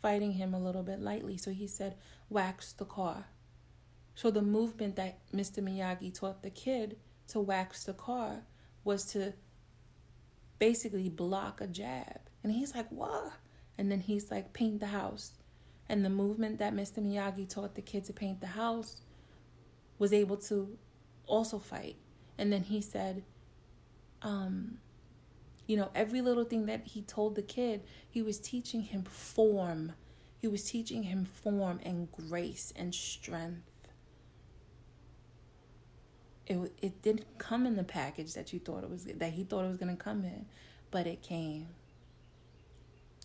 fighting 0.02 0.34
him 0.34 0.54
a 0.54 0.60
little 0.60 0.84
bit 0.84 1.00
lightly. 1.00 1.38
So 1.38 1.52
he 1.52 1.68
said, 1.68 1.96
wax 2.30 2.74
the 2.74 2.86
car. 2.86 3.26
So 4.16 4.30
the 4.30 4.42
movement 4.42 4.96
that 4.98 5.20
Mr. 5.34 5.64
Miyagi 5.64 6.14
taught 6.14 6.44
the 6.44 6.50
kid 6.50 6.98
to 7.30 7.40
wax 7.40 7.86
the 7.86 7.94
car 7.94 8.44
was 8.84 9.06
to 9.14 9.34
basically 10.60 11.10
block 11.10 11.62
a 11.62 11.68
jab. 11.68 12.20
And 12.44 12.52
he's 12.52 12.76
like, 12.76 12.90
what? 12.90 13.34
And 13.78 13.92
then 13.92 14.02
he's 14.02 14.30
like, 14.30 14.54
paint 14.54 14.80
the 14.80 14.88
house. 14.88 15.34
And 15.88 16.06
the 16.06 16.10
movement 16.10 16.60
that 16.60 16.74
Mr. 16.74 17.00
Miyagi 17.00 17.50
taught 17.50 17.76
the 17.76 17.82
kid 17.82 18.06
to 18.06 18.14
paint 18.14 18.42
the 18.42 18.48
house 18.48 19.02
was 19.98 20.14
able 20.14 20.38
to 20.38 20.78
also 21.30 21.60
fight. 21.60 21.96
And 22.38 22.52
then 22.52 22.64
he 22.64 22.82
said, 22.82 23.24
um, 24.22 24.80
you 25.68 25.78
know, 25.78 25.90
every 25.94 26.22
little 26.22 26.44
thing 26.44 26.66
that 26.66 26.88
he 26.88 27.02
told 27.02 27.36
the 27.36 27.42
kid, 27.42 27.84
he 28.10 28.22
was 28.22 28.40
teaching 28.40 28.82
him 28.82 29.04
form. 29.04 29.94
He 30.42 30.48
was 30.48 30.64
teaching 30.64 31.04
him 31.04 31.26
form 31.26 31.80
and 31.84 32.12
grace 32.12 32.74
and 32.76 32.94
strength. 32.94 33.62
It, 36.48 36.74
it 36.82 37.02
didn't 37.04 37.38
come 37.38 37.68
in 37.68 37.76
the 37.76 37.84
package 37.84 38.34
that 38.34 38.52
you 38.52 38.60
thought 38.60 38.84
it 38.84 38.90
was 38.90 39.06
that 39.06 39.34
he 39.34 39.44
thought 39.44 39.66
it 39.66 39.68
was 39.68 39.78
going 39.78 39.96
to 39.96 40.04
come 40.04 40.24
in, 40.24 40.48
but 40.90 41.06
it 41.06 41.22
came. 41.22 41.68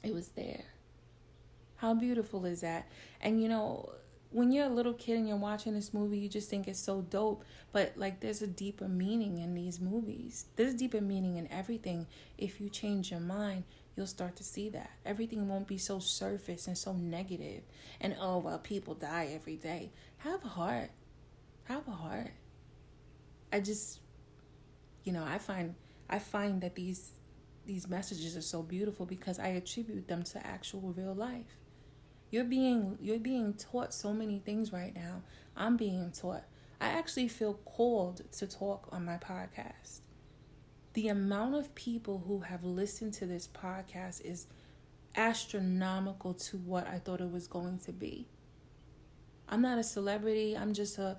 It 0.02 0.12
was 0.12 0.28
there. 0.28 0.64
How 1.76 1.94
beautiful 1.94 2.44
is 2.44 2.60
that? 2.60 2.86
And 3.22 3.42
you 3.42 3.48
know, 3.48 3.90
when 4.34 4.52
you're 4.52 4.66
a 4.66 4.70
little 4.70 4.92
kid 4.94 5.16
and 5.16 5.28
you're 5.28 5.36
watching 5.36 5.74
this 5.74 5.94
movie, 5.94 6.18
you 6.18 6.28
just 6.28 6.50
think 6.50 6.68
it's 6.68 6.78
so 6.78 7.02
dope. 7.02 7.44
But 7.72 7.92
like, 7.96 8.20
there's 8.20 8.42
a 8.42 8.46
deeper 8.46 8.88
meaning 8.88 9.38
in 9.38 9.54
these 9.54 9.80
movies. 9.80 10.46
There's 10.56 10.74
a 10.74 10.76
deeper 10.76 11.00
meaning 11.00 11.36
in 11.36 11.50
everything. 11.52 12.06
If 12.36 12.60
you 12.60 12.68
change 12.68 13.10
your 13.12 13.20
mind, 13.20 13.64
you'll 13.96 14.08
start 14.08 14.36
to 14.36 14.44
see 14.44 14.68
that. 14.70 14.90
Everything 15.06 15.48
won't 15.48 15.68
be 15.68 15.78
so 15.78 16.00
surface 16.00 16.66
and 16.66 16.76
so 16.76 16.92
negative. 16.92 17.14
negative 17.14 17.62
and 18.00 18.16
oh 18.20 18.38
well 18.38 18.58
people 18.58 18.94
die 18.94 19.30
every 19.32 19.56
day. 19.56 19.90
Have 20.18 20.44
a 20.44 20.48
heart. 20.48 20.90
Have 21.64 21.86
a 21.88 21.92
heart. 21.92 22.32
I 23.52 23.60
just 23.60 24.00
you 25.04 25.12
know, 25.12 25.24
I 25.24 25.38
find 25.38 25.74
I 26.08 26.18
find 26.18 26.60
that 26.62 26.74
these 26.74 27.12
these 27.66 27.88
messages 27.88 28.36
are 28.36 28.42
so 28.42 28.62
beautiful 28.62 29.06
because 29.06 29.38
I 29.38 29.48
attribute 29.48 30.08
them 30.08 30.22
to 30.24 30.46
actual 30.46 30.92
real 30.96 31.14
life. 31.14 31.56
You're 32.34 32.42
being 32.42 32.98
you're 33.00 33.20
being 33.20 33.54
taught 33.54 33.94
so 33.94 34.12
many 34.12 34.40
things 34.40 34.72
right 34.72 34.92
now. 34.92 35.22
I'm 35.56 35.76
being 35.76 36.10
taught. 36.10 36.42
I 36.80 36.88
actually 36.88 37.28
feel 37.28 37.54
called 37.64 38.22
to 38.32 38.48
talk 38.48 38.88
on 38.90 39.04
my 39.04 39.18
podcast. 39.18 40.00
The 40.94 41.06
amount 41.06 41.54
of 41.54 41.76
people 41.76 42.24
who 42.26 42.40
have 42.40 42.64
listened 42.64 43.12
to 43.14 43.26
this 43.26 43.46
podcast 43.46 44.20
is 44.22 44.48
astronomical 45.14 46.34
to 46.34 46.56
what 46.56 46.88
I 46.88 46.98
thought 46.98 47.20
it 47.20 47.30
was 47.30 47.46
going 47.46 47.78
to 47.84 47.92
be. 47.92 48.26
I'm 49.48 49.62
not 49.62 49.78
a 49.78 49.84
celebrity. 49.84 50.56
I'm 50.56 50.74
just 50.74 50.98
a 50.98 51.18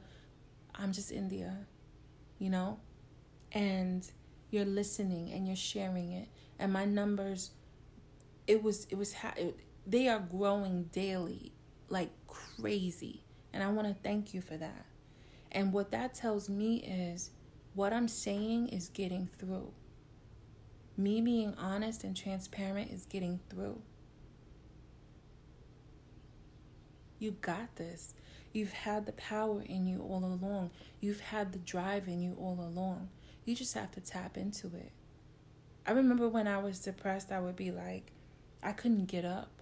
I'm 0.78 0.92
just 0.92 1.14
India, 1.14 1.60
you 2.40 2.50
know? 2.50 2.82
And 3.54 4.06
you're 4.52 4.66
listening 4.66 5.32
and 5.32 5.48
you're 5.48 5.56
sharing 5.56 6.12
it 6.12 6.28
and 6.60 6.74
my 6.74 6.84
numbers 6.84 7.52
it 8.48 8.62
was 8.62 8.86
it 8.90 8.98
was 8.98 9.14
ha- 9.14 9.34
it, 9.38 9.58
they 9.88 10.08
are 10.08 10.20
growing 10.20 10.84
daily 10.92 11.52
like 11.90 12.10
crazy. 12.28 13.22
And 13.54 13.64
i 13.64 13.70
want 13.70 13.88
to 13.88 13.94
thank 13.94 14.34
you 14.34 14.42
for 14.42 14.58
that. 14.58 14.86
And 15.52 15.72
what 15.72 15.92
that 15.92 16.14
tells 16.14 16.50
me 16.50 16.78
is 16.78 17.32
what 17.74 17.94
i'm 17.94 18.08
saying 18.08 18.70
is 18.70 18.90
getting 18.90 19.30
through. 19.38 19.72
Me 20.98 21.22
being 21.22 21.54
honest 21.56 22.04
and 22.04 22.16
transparent 22.16 22.92
is 22.92 23.06
getting 23.06 23.40
through. 23.50 23.82
You 27.20 27.32
got 27.32 27.76
this. 27.76 28.14
You've 28.54 28.74
had 28.74 29.06
the 29.06 29.12
power 29.14 29.62
in 29.62 29.86
you 29.88 30.02
all 30.02 30.24
along. 30.24 30.72
You've 31.02 31.20
had 31.20 31.52
the 31.52 31.60
drive 31.60 32.08
in 32.08 32.22
you 32.22 32.38
all 32.40 32.58
along. 32.62 33.10
You 33.44 33.56
just 33.56 33.74
have 33.74 33.92
to 33.92 34.00
tap 34.00 34.38
into 34.38 34.68
it. 34.68 34.92
I 35.86 35.92
remember 35.92 36.30
when 36.30 36.48
I 36.48 36.58
was 36.58 36.80
depressed, 36.80 37.32
I 37.32 37.42
would 37.42 37.56
be 37.56 37.72
like, 37.72 38.12
I 38.64 38.72
couldn't 38.72 39.06
get 39.06 39.26
up. 39.26 39.55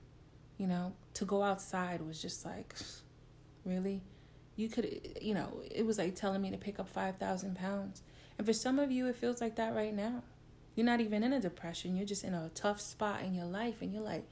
You 0.57 0.67
know, 0.67 0.93
to 1.15 1.25
go 1.25 1.43
outside 1.43 2.01
was 2.01 2.21
just 2.21 2.45
like, 2.45 2.75
really? 3.65 4.01
You 4.55 4.69
could, 4.69 5.17
you 5.21 5.33
know, 5.33 5.61
it 5.69 5.85
was 5.85 5.97
like 5.97 6.15
telling 6.15 6.41
me 6.41 6.51
to 6.51 6.57
pick 6.57 6.79
up 6.79 6.87
5,000 6.87 7.55
pounds. 7.55 8.03
And 8.37 8.45
for 8.45 8.53
some 8.53 8.79
of 8.79 8.91
you, 8.91 9.07
it 9.07 9.15
feels 9.15 9.41
like 9.41 9.55
that 9.55 9.75
right 9.75 9.93
now. 9.93 10.23
You're 10.75 10.85
not 10.85 11.01
even 11.01 11.23
in 11.23 11.33
a 11.33 11.39
depression. 11.39 11.95
You're 11.95 12.05
just 12.05 12.23
in 12.23 12.33
a 12.33 12.49
tough 12.53 12.79
spot 12.81 13.21
in 13.21 13.33
your 13.33 13.45
life. 13.45 13.81
And 13.81 13.93
you're 13.93 14.03
like, 14.03 14.29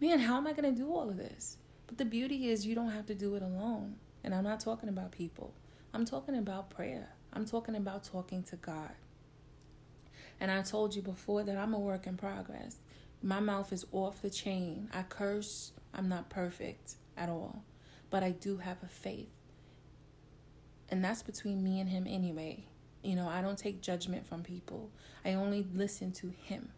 man, 0.00 0.20
how 0.20 0.36
am 0.36 0.46
I 0.46 0.52
going 0.52 0.72
to 0.74 0.80
do 0.80 0.92
all 0.92 1.08
of 1.08 1.16
this? 1.16 1.56
But 1.86 1.98
the 1.98 2.04
beauty 2.04 2.48
is, 2.48 2.66
you 2.66 2.74
don't 2.74 2.90
have 2.90 3.06
to 3.06 3.14
do 3.14 3.34
it 3.34 3.42
alone. 3.42 3.96
And 4.22 4.34
I'm 4.34 4.44
not 4.44 4.60
talking 4.60 4.88
about 4.88 5.12
people, 5.12 5.54
I'm 5.92 6.04
talking 6.04 6.36
about 6.36 6.70
prayer. 6.70 7.10
I'm 7.32 7.44
talking 7.44 7.76
about 7.76 8.04
talking 8.04 8.42
to 8.44 8.56
God. 8.56 8.90
And 10.40 10.50
I 10.50 10.62
told 10.62 10.94
you 10.96 11.02
before 11.02 11.42
that 11.44 11.56
I'm 11.56 11.74
a 11.74 11.78
work 11.78 12.06
in 12.06 12.16
progress. 12.16 12.76
My 13.22 13.40
mouth 13.40 13.72
is 13.72 13.86
off 13.92 14.22
the 14.22 14.30
chain. 14.30 14.88
I 14.92 15.02
curse. 15.02 15.72
I'm 15.92 16.08
not 16.08 16.30
perfect 16.30 16.94
at 17.16 17.28
all. 17.28 17.64
But 18.08 18.22
I 18.22 18.30
do 18.30 18.58
have 18.58 18.82
a 18.82 18.88
faith. 18.88 19.28
And 20.88 21.04
that's 21.04 21.22
between 21.22 21.62
me 21.62 21.80
and 21.80 21.90
Him 21.90 22.06
anyway. 22.08 22.64
You 23.02 23.16
know, 23.16 23.28
I 23.28 23.40
don't 23.40 23.58
take 23.58 23.80
judgment 23.80 24.26
from 24.26 24.42
people, 24.42 24.90
I 25.24 25.34
only 25.34 25.66
listen 25.74 26.12
to 26.12 26.32
Him. 26.42 26.70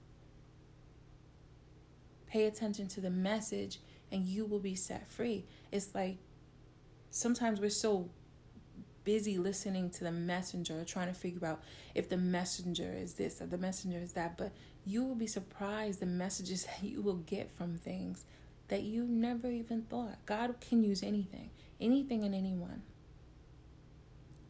Pay 2.29 2.47
attention 2.47 2.87
to 2.89 3.01
the 3.01 3.11
message, 3.11 3.81
and 4.11 4.25
you 4.25 4.45
will 4.45 4.61
be 4.61 4.75
set 4.75 5.09
free. 5.09 5.45
It's 5.71 5.95
like 5.95 6.19
sometimes 7.11 7.61
we're 7.61 7.71
so 7.71 8.11
busy 9.05 9.37
listening 9.37 9.91
to 9.91 10.05
the 10.05 10.13
messenger, 10.13 10.85
trying 10.85 11.09
to 11.09 11.15
figure 11.15 11.47
out 11.47 11.63
if 11.95 12.09
the 12.09 12.17
messenger 12.17 12.95
is 12.97 13.15
this 13.15 13.43
or 13.43 13.47
the 13.47 13.59
messenger 13.59 13.99
is 13.99 14.13
that. 14.13 14.39
But 14.39 14.53
you 14.85 15.05
will 15.05 15.15
be 15.15 15.27
surprised 15.27 16.01
the 16.01 16.07
messages 16.07 16.65
that 16.81 16.83
you 16.83 17.03
will 17.03 17.17
get 17.17 17.51
from 17.51 17.77
things 17.77 18.25
that 18.69 18.83
you 18.83 19.05
never 19.05 19.51
even 19.51 19.83
thought. 19.83 20.25
God 20.25 20.55
can 20.61 20.83
use 20.83 21.03
anything, 21.03 21.51
anything 21.81 22.25
and 22.25 22.35
anyone. 22.35 22.83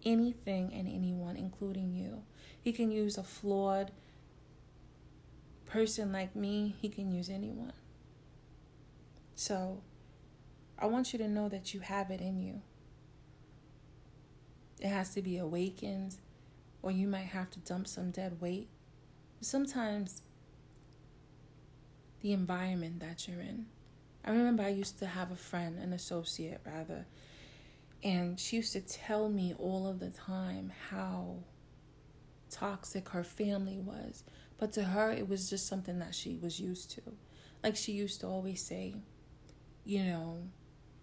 Anything 0.05 0.73
and 0.73 0.89
anyone, 0.89 1.37
including 1.37 1.93
you. 1.93 2.23
He 2.61 2.73
can 2.73 2.91
use 2.91 3.19
a 3.19 3.23
flawed 3.23 3.91
person 5.67 6.13
like 6.13 6.37
me, 6.37 6.77
He 6.81 6.89
can 6.89 7.11
use 7.11 7.29
anyone. 7.29 7.73
So, 9.35 9.81
I 10.79 10.87
want 10.87 11.13
you 11.13 11.19
to 11.19 11.29
know 11.29 11.49
that 11.49 11.73
you 11.75 11.81
have 11.81 12.11
it 12.11 12.21
in 12.21 12.39
you. 12.39 12.63
It 14.81 14.89
has 14.89 15.15
to 15.15 15.23
be 15.23 15.39
awakened, 15.39 16.17
or 16.83 16.91
you 16.91 17.09
might 17.09 17.27
have 17.27 17.51
to 17.53 17.59
dump 17.61 17.87
some 17.87 18.11
dead 18.11 18.41
weight. 18.41 18.69
Sometimes 19.43 20.23
the 22.21 22.33
environment 22.33 23.01
that 23.01 23.27
you're 23.27 23.41
in. 23.41 23.67
I 24.25 24.31
remember 24.31 24.63
I 24.63 24.69
used 24.69 25.01
to 25.01 25.07
have 25.07 25.33
a 25.33 25.37
friend, 25.37 25.81
an 25.81 25.93
associate 25.93 26.61
rather, 26.65 27.07
and 28.05 28.39
she 28.39 28.57
used 28.57 28.73
to 28.75 28.81
tell 28.81 29.29
me 29.29 29.53
all 29.59 29.89
of 29.89 29.99
the 29.99 30.11
time 30.11 30.73
how 30.91 31.39
toxic 32.51 33.09
her 33.09 33.25
family 33.25 33.79
was. 33.79 34.23
But 34.59 34.73
to 34.75 34.85
her, 34.85 35.11
it 35.11 35.29
was 35.29 35.51
just 35.51 35.67
something 35.67 35.99
that 35.99 36.15
she 36.15 36.39
was 36.41 36.61
used 36.61 36.93
to. 36.93 37.03
Like 37.65 37.75
she 37.75 37.91
used 37.91 38.21
to 38.21 38.29
always 38.29 38.65
say, 38.65 38.95
you 39.85 40.05
know, 40.05 40.39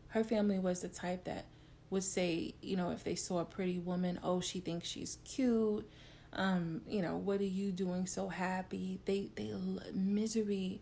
her 0.09 0.23
family 0.23 0.59
was 0.59 0.81
the 0.81 0.87
type 0.87 1.25
that 1.25 1.45
would 1.89 2.05
say, 2.05 2.53
you 2.61 2.77
know, 2.77 2.91
if 2.91 3.03
they 3.03 3.15
saw 3.15 3.39
a 3.39 3.45
pretty 3.45 3.79
woman, 3.79 4.17
oh, 4.23 4.39
she 4.39 4.61
thinks 4.61 4.87
she's 4.87 5.17
cute. 5.25 5.89
Um, 6.33 6.81
you 6.87 7.01
know, 7.01 7.17
what 7.17 7.41
are 7.41 7.45
you 7.45 7.71
doing 7.71 8.05
so 8.05 8.27
happy? 8.29 8.99
They 9.05 9.29
they 9.35 9.53
misery 9.93 10.81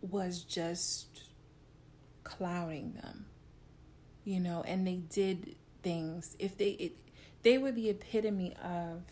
was 0.00 0.42
just 0.42 1.22
clouding 2.24 2.94
them. 2.94 3.26
You 4.24 4.40
know, 4.40 4.62
and 4.66 4.86
they 4.86 4.96
did 4.96 5.54
things. 5.82 6.36
If 6.38 6.58
they 6.58 6.70
it, 6.70 6.96
they 7.42 7.58
were 7.58 7.72
the 7.72 7.88
epitome 7.88 8.54
of 8.62 9.02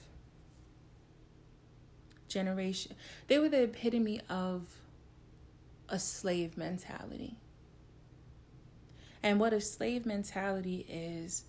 generation. 2.28 2.96
They 3.28 3.38
were 3.38 3.48
the 3.48 3.62
epitome 3.62 4.20
of 4.28 4.66
a 5.88 5.98
slave 6.00 6.56
mentality 6.56 7.36
and 9.26 9.40
what 9.40 9.52
a 9.52 9.60
slave 9.60 10.06
mentality 10.06 10.86
is, 10.88 11.42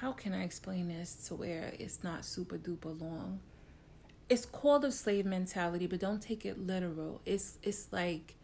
how 0.00 0.12
can 0.12 0.32
I 0.32 0.44
explain 0.44 0.88
this 0.88 1.14
to 1.26 1.34
where 1.34 1.72
it's 1.78 2.04
not 2.04 2.24
super 2.24 2.56
duper 2.56 2.98
long? 3.00 3.40
It's 4.28 4.46
called 4.46 4.84
a 4.84 4.92
slave 4.92 5.26
mentality, 5.26 5.86
but 5.86 5.98
don't 5.98 6.22
take 6.22 6.44
it 6.44 6.58
literal. 6.58 7.20
It's 7.26 7.58
it's 7.62 7.88
like 7.92 8.36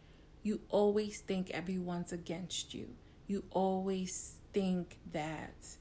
you 0.43 0.61
always 0.69 1.21
think 1.21 1.51
everyone's 1.51 2.13
against 2.13 2.75
you. 2.75 2.89
You 3.29 3.45
always 3.51 4.37
think 4.53 4.99
that 5.13 5.77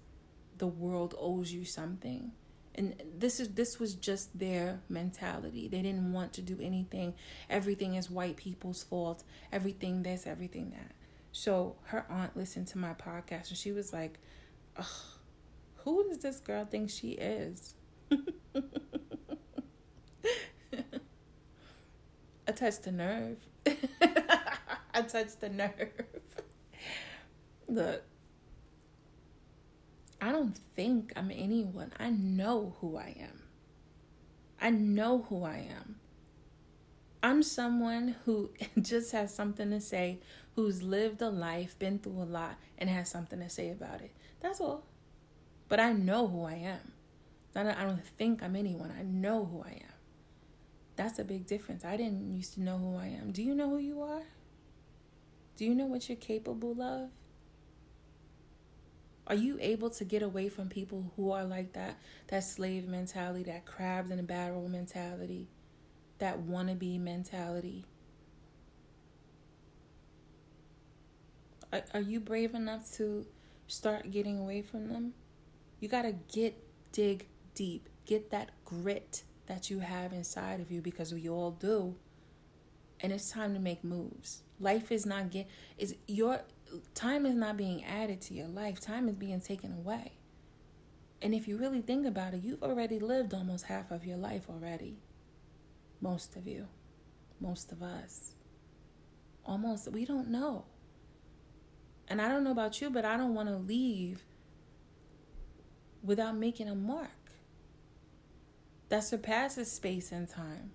the 0.58 0.68
world 0.68 1.16
owes 1.18 1.52
you 1.52 1.66
something 1.66 2.32
and 2.76 3.02
this 3.18 3.40
is 3.40 3.50
this 3.50 3.80
was 3.80 3.94
just 3.96 4.38
their 4.38 4.82
mentality 4.90 5.68
they 5.68 5.82
didn't 5.82 6.12
want 6.12 6.34
to 6.34 6.42
do 6.42 6.58
anything 6.62 7.14
everything 7.50 7.96
is 7.96 8.10
white 8.10 8.36
people's 8.36 8.84
fault 8.84 9.24
everything 9.52 10.04
this 10.04 10.26
everything 10.26 10.72
that 10.72 10.92
so 11.32 11.76
her 11.86 12.06
aunt 12.10 12.36
listened 12.38 12.66
to 12.68 12.78
my 12.78 12.94
podcast 12.94 13.50
and 13.50 13.58
she 13.58 13.72
was 13.72 13.92
like 13.94 14.20
who 15.84 16.08
does 16.10 16.20
this 16.20 16.40
girl 16.40 16.66
think 16.66 16.90
she 16.90 17.12
is 17.12 17.76
i 22.48 22.52
touched 22.52 22.84
the 22.84 22.92
nerve 22.92 23.38
i 24.94 25.02
touched 25.02 25.40
the 25.42 25.50
nerve 25.50 25.90
look 27.68 28.04
I 30.24 30.32
don't 30.32 30.56
think 30.56 31.12
I'm 31.18 31.32
anyone. 31.32 31.92
I 32.00 32.10
know 32.10 32.78
who 32.80 32.96
I 32.96 33.14
am. 33.20 33.44
I 34.62 34.70
know 34.70 35.26
who 35.28 35.44
I 35.44 35.68
am. 35.70 35.98
I'm 37.22 37.44
someone 37.44 38.16
who 38.24 38.52
just 38.82 39.12
has 39.12 39.34
something 39.36 39.70
to 39.72 39.82
say, 39.82 40.20
who's 40.56 40.82
lived 40.82 41.22
a 41.22 41.28
life, 41.28 41.78
been 41.78 42.00
through 42.00 42.22
a 42.22 42.24
lot, 42.24 42.56
and 42.78 42.90
has 42.90 43.10
something 43.10 43.40
to 43.40 43.50
say 43.50 43.70
about 43.70 44.00
it. 44.00 44.12
That's 44.40 44.62
all. 44.62 44.86
But 45.70 45.80
I 45.80 45.94
know 45.94 46.28
who 46.28 46.44
I 46.44 46.54
am. 46.54 46.92
I 47.56 47.84
don't 47.84 48.06
think 48.18 48.44
I'm 48.44 48.56
anyone. 48.56 48.94
I 48.98 49.04
know 49.04 49.46
who 49.46 49.62
I 49.64 49.74
am. 49.84 49.94
That's 50.96 51.20
a 51.20 51.24
big 51.24 51.48
difference. 51.48 51.86
I 51.86 51.98
didn't 51.98 52.36
used 52.36 52.56
to 52.56 52.62
know 52.62 52.78
who 52.78 52.96
I 52.98 53.08
am. 53.08 53.32
Do 53.32 53.42
you 53.44 53.56
know 53.56 53.70
who 53.70 53.78
you 53.78 54.02
are? 54.02 54.24
Do 55.58 55.66
you 55.66 55.76
know 55.76 55.86
what 55.86 56.10
you're 56.10 56.16
capable 56.16 56.82
of? 56.82 57.10
Are 59.28 59.36
you 59.36 59.58
able 59.62 59.90
to 59.92 60.04
get 60.04 60.22
away 60.22 60.50
from 60.50 60.68
people 60.70 61.12
who 61.16 61.32
are 61.32 61.46
like 61.46 61.74
that? 61.74 61.98
That 62.28 62.44
slave 62.44 62.88
mentality, 62.88 63.44
that 63.44 63.66
crabs 63.66 64.12
in 64.12 64.20
a 64.20 64.24
barrel 64.24 64.68
mentality. 64.70 65.48
that 66.20 66.40
wannabe 66.46 67.00
mentality? 67.00 67.86
Are, 71.72 71.84
are 71.94 72.02
you 72.02 72.20
brave 72.20 72.54
enough 72.54 72.92
to 72.98 73.26
start 73.68 74.12
getting 74.12 74.40
away 74.40 74.62
from 74.62 74.90
them? 74.90 75.14
You 75.84 75.90
got 75.90 76.04
to 76.04 76.14
get, 76.34 76.56
dig 76.94 77.28
deep, 77.56 77.90
get 78.06 78.32
that 78.32 78.52
grit 78.64 79.24
that 79.48 79.70
you 79.70 79.80
have 79.80 80.14
inside 80.14 80.62
of 80.62 80.72
you 80.72 80.82
because 80.82 81.14
we 81.14 81.28
all 81.28 81.52
do. 81.52 81.98
And 83.02 83.12
it's 83.12 83.30
time 83.30 83.54
to 83.54 83.60
make 83.60 83.84
moves. 83.84 84.44
Life 84.62 84.94
is 84.94 85.06
not 85.06 85.30
get 85.30 85.46
is 85.78 85.98
your 86.08 86.40
time 86.96 87.26
is 87.26 87.36
not 87.36 87.58
being 87.58 87.84
added 87.84 88.22
to 88.22 88.34
your 88.34 88.48
life. 88.48 88.80
Time 88.80 89.10
is 89.10 89.16
being 89.16 89.42
taken 89.42 89.74
away. 89.74 90.14
And 91.22 91.36
if 91.36 91.50
you 91.50 91.58
really 91.58 91.82
think 91.82 92.08
about 92.08 92.34
it, 92.34 92.46
you've 92.46 92.64
already 92.64 92.98
lived 92.98 93.34
almost 93.34 93.66
half 93.66 93.92
of 93.92 94.06
your 94.06 94.16
life 94.16 94.44
already. 94.50 95.00
Most 96.00 96.38
of 96.38 96.48
you. 96.48 96.70
Most 97.42 97.74
of 97.74 97.84
us. 97.84 98.36
Almost 99.46 99.92
we 99.92 100.06
don't 100.06 100.30
know. 100.30 100.64
And 102.08 102.22
I 102.22 102.30
don't 102.30 102.46
know 102.46 102.52
about 102.52 102.80
you, 102.80 102.90
but 102.90 103.04
I 103.04 103.18
don't 103.18 103.36
want 103.36 103.50
to 103.50 103.58
leave 103.58 104.24
without 106.04 106.36
making 106.36 106.68
a 106.68 106.76
mark 106.76 107.10
that 108.90 109.04
surpasses 109.04 109.72
space 109.72 110.12
and 110.12 110.30
time. 110.30 110.72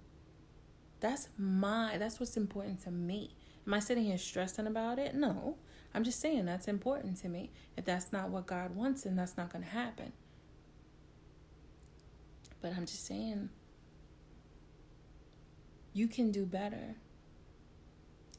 That's 1.01 1.29
my 1.38 1.97
that's 1.99 2.19
what's 2.19 2.37
important 2.37 2.83
to 2.85 2.91
me. 2.91 3.37
Am 3.67 3.75
I 3.75 3.79
sitting 3.81 4.05
here 4.05 4.19
stressing 4.19 4.67
about 4.67 4.99
it? 4.99 5.14
No. 5.14 5.57
I'm 5.95 6.05
just 6.05 6.21
saying 6.21 6.45
that's 6.45 6.69
important 6.69 7.17
to 7.19 7.29
me. 7.29 7.51
If 7.77 7.85
that's 7.85 8.12
not 8.12 8.31
what 8.31 8.47
God 8.47 8.75
wants, 8.75 9.03
then 9.03 9.17
that's 9.17 9.37
not 9.37 9.53
going 9.53 9.64
to 9.64 9.71
happen. 9.71 10.12
But 12.61 12.73
I'm 12.77 12.87
just 12.87 13.07
saying 13.07 13.51
you 15.93 16.09
can 16.09 16.31
do 16.31 16.45
better. 16.45 16.97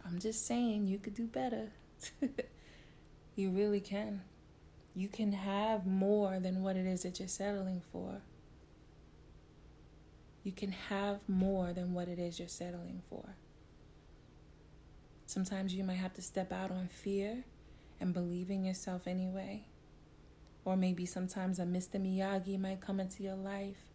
I'm 0.06 0.20
just 0.20 0.46
saying 0.46 0.88
you 0.88 0.98
could 0.98 1.14
do 1.14 1.28
better. 1.28 1.72
you 3.36 3.52
really 3.52 3.80
can. 3.80 4.22
You 5.00 5.08
can 5.08 5.32
have 5.32 5.86
more 5.86 6.42
than 6.42 6.62
what 6.62 6.76
it 6.76 6.86
is 6.86 7.04
that 7.04 7.20
you're 7.20 7.30
settling 7.30 7.82
for. 7.90 8.22
You 10.44 10.52
can 10.52 10.74
have 10.74 11.22
more 11.26 11.72
than 11.72 11.94
what 11.94 12.10
it 12.10 12.20
is 12.20 12.38
you're 12.38 12.50
settling 12.50 13.02
for. 13.10 13.38
Sometimes 15.26 15.74
you 15.74 15.86
might 15.86 15.94
have 15.94 16.16
to 16.16 16.22
step 16.22 16.52
out 16.52 16.70
on 16.70 16.90
fear 16.90 17.46
and 18.02 18.14
believe 18.14 18.50
in 18.50 18.66
yourself 18.66 19.08
anyway. 19.08 19.68
Or 20.66 20.76
maybe 20.76 21.06
sometimes 21.06 21.60
a 21.60 21.64
Mr. 21.64 21.96
Miyagi 21.96 22.60
might 22.60 22.82
come 22.82 23.00
into 23.00 23.24
your 23.24 23.38
life. 23.38 23.94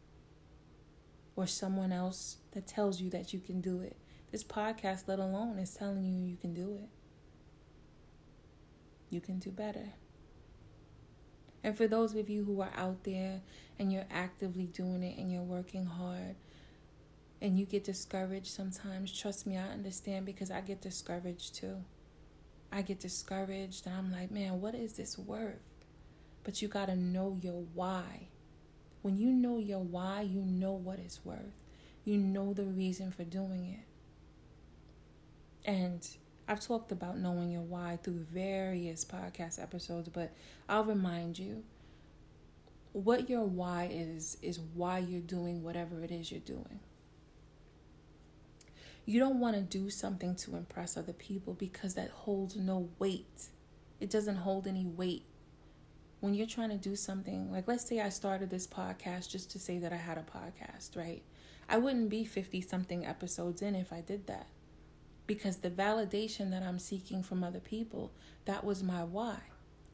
Or 1.36 1.46
someone 1.46 1.92
else 1.92 2.38
that 2.52 2.66
tells 2.66 3.02
you 3.02 3.10
that 3.10 3.34
you 3.34 3.40
can 3.40 3.60
do 3.60 3.82
it. 3.82 3.98
This 4.32 4.42
podcast, 4.42 5.06
let 5.06 5.18
alone, 5.18 5.58
is 5.58 5.74
telling 5.74 6.06
you 6.06 6.24
you 6.24 6.38
can 6.38 6.54
do 6.54 6.78
it. 6.82 6.88
You 9.10 9.20
can 9.20 9.38
do 9.38 9.50
better. 9.50 9.92
And 11.64 11.74
for 11.74 11.88
those 11.88 12.14
of 12.14 12.29
you 12.29 12.44
who 12.44 12.61
are 12.61 12.72
out 12.77 13.05
there 13.05 13.40
and 13.79 13.90
you're 13.90 14.05
actively 14.11 14.66
doing 14.66 15.03
it 15.03 15.16
and 15.16 15.33
you're 15.33 15.40
working 15.40 15.87
hard 15.87 16.37
and 17.40 17.59
you 17.59 17.64
get 17.64 17.85
discouraged 17.85 18.48
sometimes, 18.48 19.18
trust 19.18 19.46
me, 19.46 19.57
I 19.57 19.68
understand 19.68 20.27
because 20.27 20.50
I 20.50 20.61
get 20.61 20.83
discouraged 20.83 21.55
too. 21.55 21.79
I 22.70 22.83
get 22.83 23.00
discouraged 23.00 23.87
and 23.87 23.96
I'm 23.96 24.12
like, 24.12 24.31
man, 24.31 24.61
what 24.61 24.74
is 24.74 24.92
this 24.92 25.16
worth? 25.16 25.62
But 26.44 26.61
you 26.61 26.68
got 26.68 26.87
to 26.87 26.96
know 26.96 27.38
your 27.40 27.64
why. 27.72 28.29
When 29.00 29.16
you 29.16 29.31
know 29.31 29.59
your 29.59 29.81
why, 29.81 30.20
you 30.20 30.42
know 30.42 30.72
what 30.72 30.98
it's 30.98 31.24
worth. 31.24 31.55
You 32.05 32.18
know 32.18 32.53
the 32.53 32.64
reason 32.64 33.11
for 33.11 33.24
doing 33.24 33.79
it. 35.64 35.70
And 35.70 36.07
I've 36.46 36.61
talked 36.61 36.92
about 36.92 37.18
knowing 37.18 37.50
your 37.50 37.62
why 37.62 37.98
through 38.02 38.26
various 38.30 39.04
podcast 39.04 39.62
episodes, 39.62 40.11
but 40.11 40.33
I'll 40.68 40.85
remind 40.85 41.38
you 41.38 41.64
what 42.92 43.30
your 43.30 43.44
why 43.44 43.88
is, 43.90 44.37
is 44.42 44.61
why 44.61 44.98
you're 44.98 45.20
doing 45.20 45.62
whatever 45.62 46.02
it 46.02 46.11
is 46.11 46.30
you're 46.30 46.40
doing. 46.40 46.80
You 49.07 49.20
don't 49.20 49.40
want 49.40 49.57
to 49.57 49.62
do 49.62 49.90
something 49.90 50.35
to 50.37 50.57
impress 50.57 50.96
other 50.96 51.12
people 51.12 51.54
because 51.54 51.94
that 51.94 52.11
holds 52.11 52.57
no 52.57 52.90
weight. 52.98 53.48
It 54.00 54.11
doesn't 54.11 54.37
hold 54.37 54.66
any 54.66 54.87
weight. 54.87 55.24
When 56.20 56.35
you're 56.35 56.46
trying 56.46 56.70
to 56.70 56.76
do 56.76 56.96
something, 56.96 57.52
like 57.52 57.68
let's 57.68 57.87
say 57.87 58.00
I 58.00 58.09
started 58.09 58.48
this 58.50 58.66
podcast 58.66 59.30
just 59.30 59.50
to 59.52 59.59
say 59.59 59.78
that 59.78 59.92
I 59.92 59.96
had 59.96 60.16
a 60.16 60.22
podcast, 60.22 60.96
right? 60.96 61.22
I 61.68 61.78
wouldn't 61.78 62.09
be 62.11 62.24
50 62.24 62.61
something 62.62 63.04
episodes 63.04 63.61
in 63.61 63.74
if 63.74 63.92
I 63.92 64.00
did 64.00 64.26
that 64.26 64.46
because 65.26 65.58
the 65.58 65.70
validation 65.70 66.50
that 66.50 66.62
I'm 66.62 66.78
seeking 66.78 67.22
from 67.22 67.42
other 67.42 67.60
people, 67.60 68.12
that 68.44 68.64
was 68.64 68.82
my 68.82 69.04
why. 69.04 69.38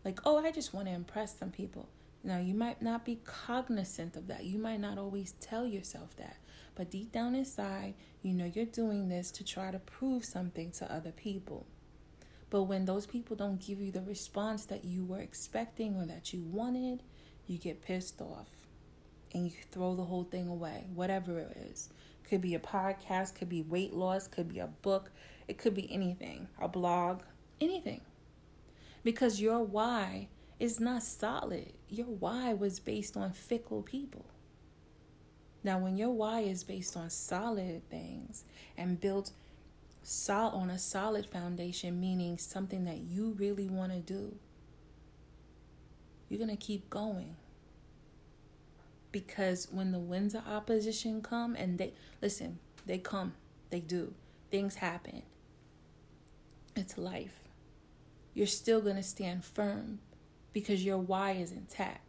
Like, 0.05 0.21
oh, 0.25 0.39
I 0.45 0.51
just 0.51 0.75
want 0.75 0.87
to 0.89 0.95
impress 0.95 1.39
some 1.39 1.51
people. 1.51 1.89
Now, 2.23 2.39
you 2.39 2.55
might 2.55 2.83
not 2.83 3.05
be 3.05 3.21
cognizant 3.25 4.17
of 4.17 4.27
that. 4.27 4.45
You 4.45 4.59
might 4.59 4.81
not 4.81 4.99
always 4.99 5.33
tell 5.41 5.67
yourself 5.67 6.17
that. 6.17 6.37
But 6.75 6.91
deep 6.91 7.13
down 7.13 7.35
inside, 7.35 7.95
you 8.23 8.33
know 8.35 8.51
you're 8.53 8.65
doing 8.65 9.09
this 9.09 9.31
to 9.33 9.45
try 9.45 9.71
to 9.71 9.79
prove 9.79 10.25
something 10.25 10.71
to 10.73 10.93
other 10.93 11.13
people. 11.13 11.67
But 12.51 12.65
when 12.65 12.85
those 12.85 13.07
people 13.07 13.37
don't 13.37 13.65
give 13.65 13.81
you 13.81 13.93
the 13.93 14.03
response 14.03 14.65
that 14.67 14.85
you 14.85 15.05
were 15.05 15.21
expecting 15.21 15.97
or 15.97 16.05
that 16.07 16.33
you 16.33 16.43
wanted, 16.43 17.03
you 17.47 17.59
get 17.59 17.83
pissed 17.83 18.21
off 18.21 18.49
and 19.33 19.47
you 19.47 19.53
throw 19.71 19.95
the 19.95 20.05
whole 20.05 20.25
thing 20.25 20.49
away, 20.49 20.87
whatever 20.95 21.39
it 21.39 21.57
is. 21.71 21.89
Could 22.31 22.41
be 22.41 22.55
a 22.55 22.61
podcast, 22.61 23.35
could 23.35 23.49
be 23.49 23.61
weight 23.61 23.93
loss, 23.93 24.29
could 24.29 24.49
be 24.49 24.61
a 24.61 24.69
book, 24.69 25.11
it 25.49 25.59
could 25.59 25.75
be 25.75 25.93
anything, 25.93 26.47
a 26.61 26.69
blog, 26.69 27.23
anything. 27.61 28.03
Because 29.03 29.41
your 29.41 29.65
why 29.65 30.29
is 30.61 30.79
not 30.79 31.03
solid. 31.03 31.73
Your 31.89 32.07
why 32.07 32.53
was 32.53 32.79
based 32.79 33.17
on 33.17 33.33
fickle 33.33 33.83
people. 33.83 34.27
Now, 35.65 35.81
when 35.81 35.97
your 35.97 36.11
why 36.11 36.43
is 36.43 36.63
based 36.63 36.97
on 36.97 37.11
solid 37.11 37.83
things 37.91 38.45
and 38.79 39.01
built 39.01 39.33
sol- 40.05 40.53
on 40.53 40.71
a 40.71 40.79
solid 40.79 41.27
foundation, 41.27 42.01
meaning 42.01 42.39
something 42.39 42.85
that 42.85 42.99
you 42.99 43.35
really 43.39 43.67
want 43.67 43.91
to 43.91 43.99
do, 43.99 44.37
you're 46.29 46.39
going 46.39 46.49
to 46.49 46.57
keep 46.57 46.89
going 46.89 47.35
because 49.13 49.69
when 49.71 49.93
the 49.93 49.99
winds 49.99 50.35
of 50.35 50.47
opposition 50.47 51.23
come 51.23 51.55
and 51.57 51.79
they 51.79 51.93
listen 52.23 52.59
they 52.87 52.99
come 52.99 53.35
they 53.71 53.81
do 53.81 54.15
things 54.51 54.77
happen. 54.77 55.23
It's 56.75 56.99
life. 56.99 57.41
You're 58.35 58.47
still 58.47 58.81
going 58.81 58.97
to 58.97 59.03
stand 59.03 59.45
firm 59.45 60.01
because 60.53 60.85
your 60.85 60.99
why 60.99 61.33
is 61.33 61.53
intact. 61.53 62.07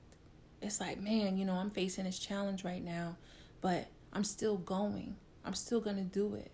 It's 0.61 0.79
like 0.79 1.01
man 1.01 1.37
you 1.37 1.45
know 1.45 1.55
i'm 1.55 1.71
facing 1.71 2.05
this 2.05 2.19
challenge 2.19 2.63
right 2.63 2.83
now 2.83 3.17
but 3.61 3.87
i'm 4.13 4.23
still 4.23 4.57
going. 4.57 5.15
I'm 5.43 5.55
still 5.55 5.81
going 5.81 5.95
to 5.95 6.03
do 6.03 6.35
it. 6.35 6.51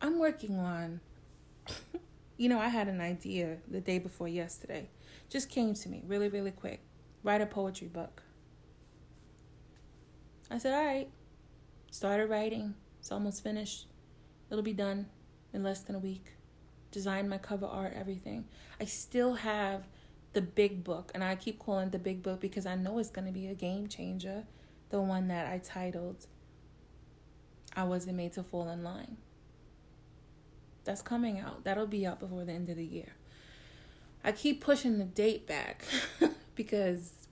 I'm 0.00 0.18
working 0.18 0.58
on 0.58 1.00
you 2.36 2.48
know 2.48 2.58
i 2.58 2.68
had 2.68 2.88
an 2.88 3.00
idea 3.00 3.58
the 3.68 3.80
day 3.80 3.98
before 3.98 4.28
yesterday. 4.28 4.88
Just 5.28 5.50
came 5.50 5.74
to 5.74 5.88
me 5.88 6.02
really 6.06 6.28
really 6.28 6.50
quick. 6.50 6.80
Write 7.22 7.40
a 7.40 7.46
poetry 7.46 7.88
book 7.88 8.22
I 10.52 10.58
said, 10.58 10.74
all 10.74 10.84
right. 10.84 11.08
Started 11.90 12.28
writing. 12.28 12.74
It's 13.00 13.10
almost 13.10 13.42
finished. 13.42 13.86
It'll 14.50 14.62
be 14.62 14.74
done 14.74 15.06
in 15.54 15.62
less 15.62 15.80
than 15.80 15.96
a 15.96 15.98
week. 15.98 16.34
Designed 16.90 17.30
my 17.30 17.38
cover 17.38 17.66
art, 17.66 17.94
everything. 17.96 18.44
I 18.78 18.84
still 18.84 19.34
have 19.34 19.86
the 20.34 20.42
big 20.42 20.84
book, 20.84 21.10
and 21.14 21.24
I 21.24 21.36
keep 21.36 21.58
calling 21.58 21.90
the 21.90 21.98
big 21.98 22.22
book 22.22 22.40
because 22.40 22.66
I 22.66 22.74
know 22.74 22.98
it's 22.98 23.10
going 23.10 23.26
to 23.26 23.32
be 23.32 23.46
a 23.46 23.54
game 23.54 23.88
changer. 23.88 24.44
The 24.90 25.00
one 25.00 25.28
that 25.28 25.46
I 25.46 25.56
titled, 25.56 26.26
I 27.74 27.84
Wasn't 27.84 28.14
Made 28.14 28.34
to 28.34 28.42
Fall 28.42 28.68
in 28.68 28.84
Line. 28.84 29.16
That's 30.84 31.00
coming 31.00 31.38
out. 31.38 31.64
That'll 31.64 31.86
be 31.86 32.06
out 32.06 32.20
before 32.20 32.44
the 32.44 32.52
end 32.52 32.68
of 32.68 32.76
the 32.76 32.84
year. 32.84 33.14
I 34.22 34.32
keep 34.32 34.62
pushing 34.62 34.98
the 34.98 35.04
date 35.04 35.46
back 35.46 35.84
because 36.54 37.26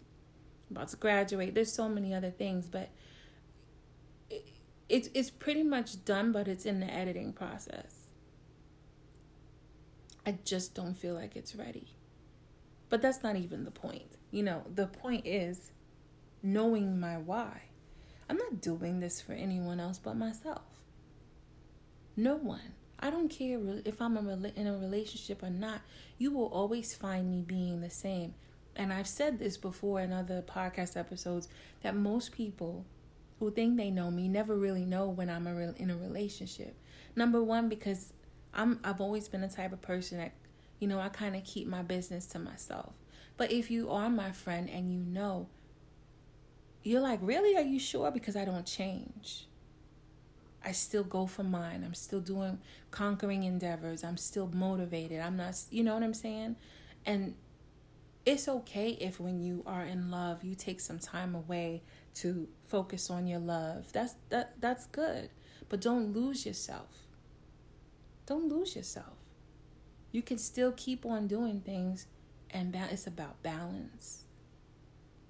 I'm 0.71 0.77
about 0.77 0.89
to 0.89 0.97
graduate. 0.97 1.55
There's 1.55 1.73
so 1.73 1.87
many 1.87 2.15
other 2.15 2.31
things, 2.31 2.67
but 2.67 2.89
it's 4.91 5.09
it's 5.15 5.31
pretty 5.31 5.63
much 5.63 6.05
done, 6.05 6.33
but 6.33 6.49
it's 6.49 6.67
in 6.67 6.81
the 6.81 6.93
editing 6.93 7.33
process. 7.33 8.09
I 10.27 10.39
just 10.45 10.75
don't 10.75 10.95
feel 10.95 11.15
like 11.15 11.37
it's 11.37 11.55
ready. 11.55 11.95
But 12.91 13.01
that's 13.01 13.23
not 13.23 13.37
even 13.37 13.65
the 13.65 13.71
point. 13.71 14.17
You 14.31 14.43
know, 14.43 14.65
the 14.73 14.87
point 14.87 15.27
is 15.27 15.71
knowing 16.43 16.99
my 16.99 17.17
why. 17.17 17.63
I'm 18.29 18.37
not 18.37 18.61
doing 18.61 19.01
this 19.01 19.21
for 19.21 19.33
anyone 19.33 19.81
else 19.81 19.99
but 19.99 20.17
myself. 20.17 20.63
No 22.17 22.35
one. 22.35 22.75
I 22.99 23.11
don't 23.11 23.29
care 23.29 23.59
if 23.85 24.01
I'm 24.03 24.17
in 24.19 24.67
a 24.67 24.77
relationship 24.77 25.43
or 25.43 25.51
not. 25.51 25.81
You 26.19 26.33
will 26.33 26.49
always 26.49 26.95
find 26.95 27.31
me 27.31 27.41
being 27.41 27.81
the 27.81 27.91
same. 27.91 28.35
And 28.77 28.93
I've 28.93 29.09
said 29.09 29.39
this 29.39 29.57
before 29.57 30.01
in 30.01 30.13
other 30.13 30.43
podcast 30.43 30.97
episodes 30.97 31.49
that 31.83 31.97
most 31.97 32.33
people 32.33 32.85
who 33.41 33.51
think 33.51 33.77
they 33.77 33.91
know 33.91 34.11
me 34.11 34.29
never 34.29 34.55
really 34.55 34.85
know 34.85 35.09
when 35.09 35.29
I'm 35.29 35.47
in 35.47 35.91
a 35.91 35.97
relationship. 35.97 36.77
Number 37.17 37.43
one, 37.43 37.69
because 37.69 38.13
I'm 38.55 38.79
I've 38.85 39.01
always 39.01 39.29
been 39.29 39.41
the 39.41 39.49
type 39.49 39.73
of 39.73 39.81
person 39.81 40.19
that, 40.19 40.33
you 40.79 40.87
know, 40.87 41.01
I 41.01 41.09
kind 41.09 41.35
of 41.35 41.43
keep 41.43 41.67
my 41.67 41.83
business 41.83 42.27
to 42.27 42.39
myself. 42.39 42.93
But 43.37 43.51
if 43.51 43.71
you 43.71 43.91
are 43.91 44.11
my 44.11 44.31
friend 44.31 44.69
and 44.69 44.93
you 44.93 45.01
know, 45.01 45.49
you're 46.83 47.01
like, 47.01 47.19
really? 47.23 47.57
Are 47.57 47.63
you 47.63 47.79
sure? 47.79 48.11
Because 48.11 48.37
I 48.37 48.45
don't 48.45 48.67
change. 48.67 49.47
I 50.63 50.73
still 50.73 51.05
go 51.05 51.27
for 51.27 51.43
mine. 51.43 51.83
I'm 51.85 51.95
still 51.95 52.21
doing 52.21 52.59
conquering 52.91 53.45
endeavors. 53.45 54.05
I'm 54.05 54.19
still 54.19 54.47
motivated. 54.53 55.21
I'm 55.21 55.37
not, 55.37 55.57
you 55.71 55.83
know 55.83 55.95
what 55.95 56.03
I'm 56.03 56.13
saying? 56.13 56.57
And 57.07 57.35
it's 58.27 58.47
okay 58.47 58.91
if 59.01 59.19
when 59.19 59.41
you 59.41 59.63
are 59.67 59.85
in 59.85 60.11
love, 60.11 60.45
you 60.45 60.55
take 60.55 60.81
some 60.81 60.99
time 60.99 61.35
away 61.35 61.83
to 62.15 62.49
focus 62.67 63.11
on 63.11 63.27
your 63.27 63.41
love. 63.41 63.93
That's 63.93 64.15
that 64.31 64.61
that's 64.61 64.87
good. 64.87 65.31
But 65.69 65.81
don't 65.81 66.13
lose 66.13 66.45
yourself. 66.45 67.07
Don't 68.27 68.49
lose 68.49 68.77
yourself. 68.77 69.15
You 70.13 70.23
can 70.23 70.39
still 70.39 70.73
keep 70.73 71.07
on 71.07 71.29
doing 71.29 71.61
things 71.61 72.07
and 72.51 72.73
that 72.73 72.93
is 72.93 73.07
about 73.07 73.43
balance. 73.43 74.25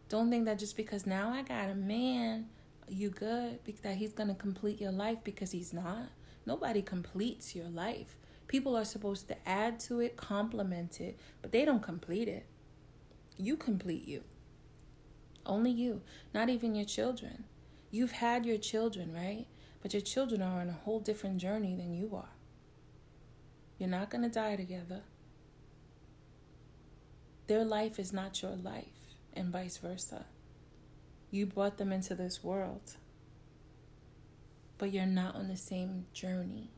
Don't 0.08 0.30
think 0.30 0.46
that 0.46 0.58
just 0.58 0.76
because 0.76 1.06
now 1.06 1.30
I 1.30 1.42
got 1.42 1.70
a 1.70 1.74
man, 1.74 2.46
you 2.88 3.10
good, 3.10 3.60
that 3.82 3.96
he's 3.96 4.12
going 4.12 4.28
to 4.28 4.34
complete 4.34 4.80
your 4.80 4.92
life 4.92 5.18
because 5.22 5.52
he's 5.52 5.72
not. 5.72 6.08
Nobody 6.46 6.82
completes 6.82 7.54
your 7.54 7.68
life. 7.68 8.16
People 8.48 8.76
are 8.76 8.84
supposed 8.84 9.28
to 9.28 9.48
add 9.48 9.78
to 9.80 10.00
it, 10.00 10.16
complement 10.16 11.00
it, 11.00 11.18
but 11.42 11.52
they 11.52 11.64
don't 11.64 11.82
complete 11.82 12.26
it. 12.26 12.46
You 13.36 13.56
complete 13.56 14.08
you. 14.08 14.24
Only 15.46 15.70
you, 15.70 16.02
not 16.34 16.48
even 16.48 16.74
your 16.74 16.84
children. 16.84 17.44
You've 17.90 18.12
had 18.12 18.46
your 18.46 18.58
children, 18.58 19.12
right? 19.12 19.46
But 19.82 19.92
your 19.94 20.02
children 20.02 20.42
are 20.42 20.60
on 20.60 20.68
a 20.68 20.72
whole 20.84 21.00
different 21.00 21.38
journey 21.38 21.74
than 21.74 21.94
you 21.94 22.14
are. 22.14 22.30
You're 23.78 23.88
not 23.88 24.10
going 24.10 24.22
to 24.22 24.28
die 24.28 24.56
together. 24.56 25.02
Their 27.46 27.64
life 27.64 27.98
is 27.98 28.12
not 28.12 28.42
your 28.42 28.54
life, 28.54 29.16
and 29.32 29.50
vice 29.50 29.78
versa. 29.78 30.26
You 31.30 31.46
brought 31.46 31.78
them 31.78 31.90
into 31.90 32.14
this 32.14 32.44
world, 32.44 32.96
but 34.78 34.92
you're 34.92 35.06
not 35.06 35.34
on 35.34 35.48
the 35.48 35.56
same 35.56 36.06
journey. 36.12 36.70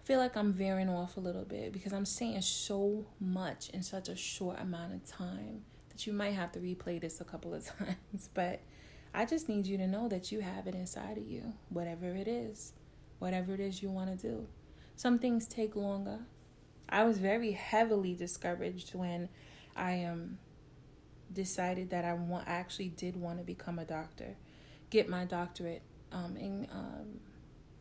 I 0.00 0.04
feel 0.04 0.18
like 0.18 0.36
I'm 0.36 0.52
veering 0.52 0.88
off 0.88 1.16
a 1.16 1.20
little 1.20 1.44
bit 1.44 1.72
because 1.72 1.92
I'm 1.92 2.06
saying 2.06 2.40
so 2.42 3.06
much 3.20 3.68
in 3.70 3.82
such 3.82 4.08
a 4.08 4.16
short 4.16 4.58
amount 4.60 4.94
of 4.94 5.04
time 5.04 5.64
you 6.06 6.12
might 6.12 6.34
have 6.34 6.52
to 6.52 6.58
replay 6.60 7.00
this 7.00 7.20
a 7.20 7.24
couple 7.24 7.54
of 7.54 7.66
times. 7.78 8.28
But 8.32 8.60
I 9.14 9.24
just 9.24 9.48
need 9.48 9.66
you 9.66 9.76
to 9.78 9.86
know 9.86 10.08
that 10.08 10.32
you 10.32 10.40
have 10.40 10.66
it 10.66 10.74
inside 10.74 11.18
of 11.18 11.24
you, 11.24 11.54
whatever 11.68 12.06
it 12.06 12.28
is, 12.28 12.72
whatever 13.18 13.54
it 13.54 13.60
is 13.60 13.82
you 13.82 13.90
want 13.90 14.18
to 14.18 14.28
do. 14.28 14.46
Some 14.96 15.18
things 15.18 15.46
take 15.46 15.76
longer. 15.76 16.20
I 16.88 17.04
was 17.04 17.18
very 17.18 17.52
heavily 17.52 18.14
discouraged 18.14 18.94
when 18.94 19.28
I 19.74 20.04
um 20.04 20.38
decided 21.32 21.90
that 21.90 22.04
I 22.04 22.12
want 22.12 22.48
I 22.48 22.52
actually 22.52 22.90
did 22.90 23.16
want 23.16 23.38
to 23.38 23.44
become 23.44 23.78
a 23.78 23.84
doctor, 23.84 24.36
get 24.90 25.08
my 25.08 25.24
doctorate 25.24 25.82
um, 26.12 26.36
in 26.36 26.68
um, 26.70 27.20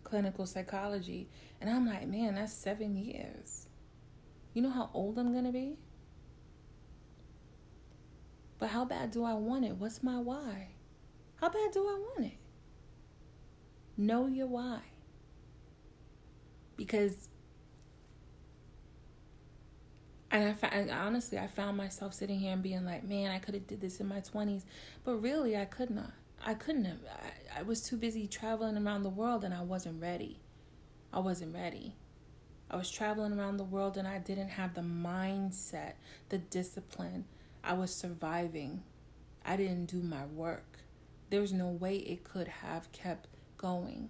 clinical 0.03 0.45
psychology. 0.45 1.29
And 1.59 1.69
I'm 1.69 1.85
like, 1.85 2.07
man, 2.07 2.35
that's 2.35 2.53
seven 2.53 2.95
years. 2.95 3.67
You 4.53 4.61
know 4.61 4.69
how 4.69 4.89
old 4.93 5.17
I'm 5.17 5.31
going 5.31 5.45
to 5.45 5.51
be? 5.51 5.77
But 8.61 8.69
how 8.69 8.85
bad 8.85 9.09
do 9.09 9.23
I 9.23 9.33
want 9.33 9.65
it? 9.65 9.77
What's 9.77 10.03
my 10.03 10.19
why? 10.19 10.67
How 11.37 11.49
bad 11.49 11.71
do 11.71 11.79
I 11.79 11.97
want 11.97 12.25
it? 12.27 12.37
Know 13.97 14.27
your 14.27 14.45
why. 14.45 14.81
Because 16.77 17.27
and 20.29 20.47
I, 20.47 20.53
found, 20.53 20.91
honestly, 20.91 21.39
I 21.39 21.47
found 21.47 21.75
myself 21.75 22.13
sitting 22.13 22.39
here 22.39 22.53
and 22.53 22.61
being 22.61 22.85
like, 22.85 23.03
man, 23.03 23.31
I 23.31 23.39
could 23.39 23.55
have 23.55 23.65
did 23.65 23.81
this 23.81 23.99
in 23.99 24.07
my 24.07 24.21
20s. 24.21 24.63
But 25.03 25.15
really, 25.15 25.57
I 25.57 25.65
could 25.65 25.89
not. 25.89 26.13
I 26.45 26.53
couldn't 26.53 26.85
have. 26.85 26.99
I, 27.09 27.61
I 27.61 27.63
was 27.63 27.81
too 27.81 27.97
busy 27.97 28.27
traveling 28.27 28.77
around 28.77 29.01
the 29.01 29.09
world 29.09 29.43
and 29.43 29.55
I 29.55 29.63
wasn't 29.63 29.99
ready. 29.99 30.37
I 31.11 31.19
wasn't 31.19 31.55
ready. 31.55 31.95
I 32.69 32.77
was 32.77 32.91
traveling 32.91 33.33
around 33.33 33.57
the 33.57 33.63
world 33.63 33.97
and 33.97 34.07
I 34.07 34.19
didn't 34.19 34.49
have 34.49 34.75
the 34.75 34.81
mindset, 34.81 35.93
the 36.29 36.37
discipline. 36.37 37.25
I 37.63 37.73
was 37.73 37.93
surviving. 37.93 38.83
I 39.45 39.55
didn't 39.55 39.85
do 39.85 40.01
my 40.01 40.25
work. 40.25 40.79
There 41.29 41.41
was 41.41 41.53
no 41.53 41.67
way 41.67 41.95
it 41.95 42.23
could 42.23 42.47
have 42.47 42.91
kept 42.91 43.27
going. 43.57 44.09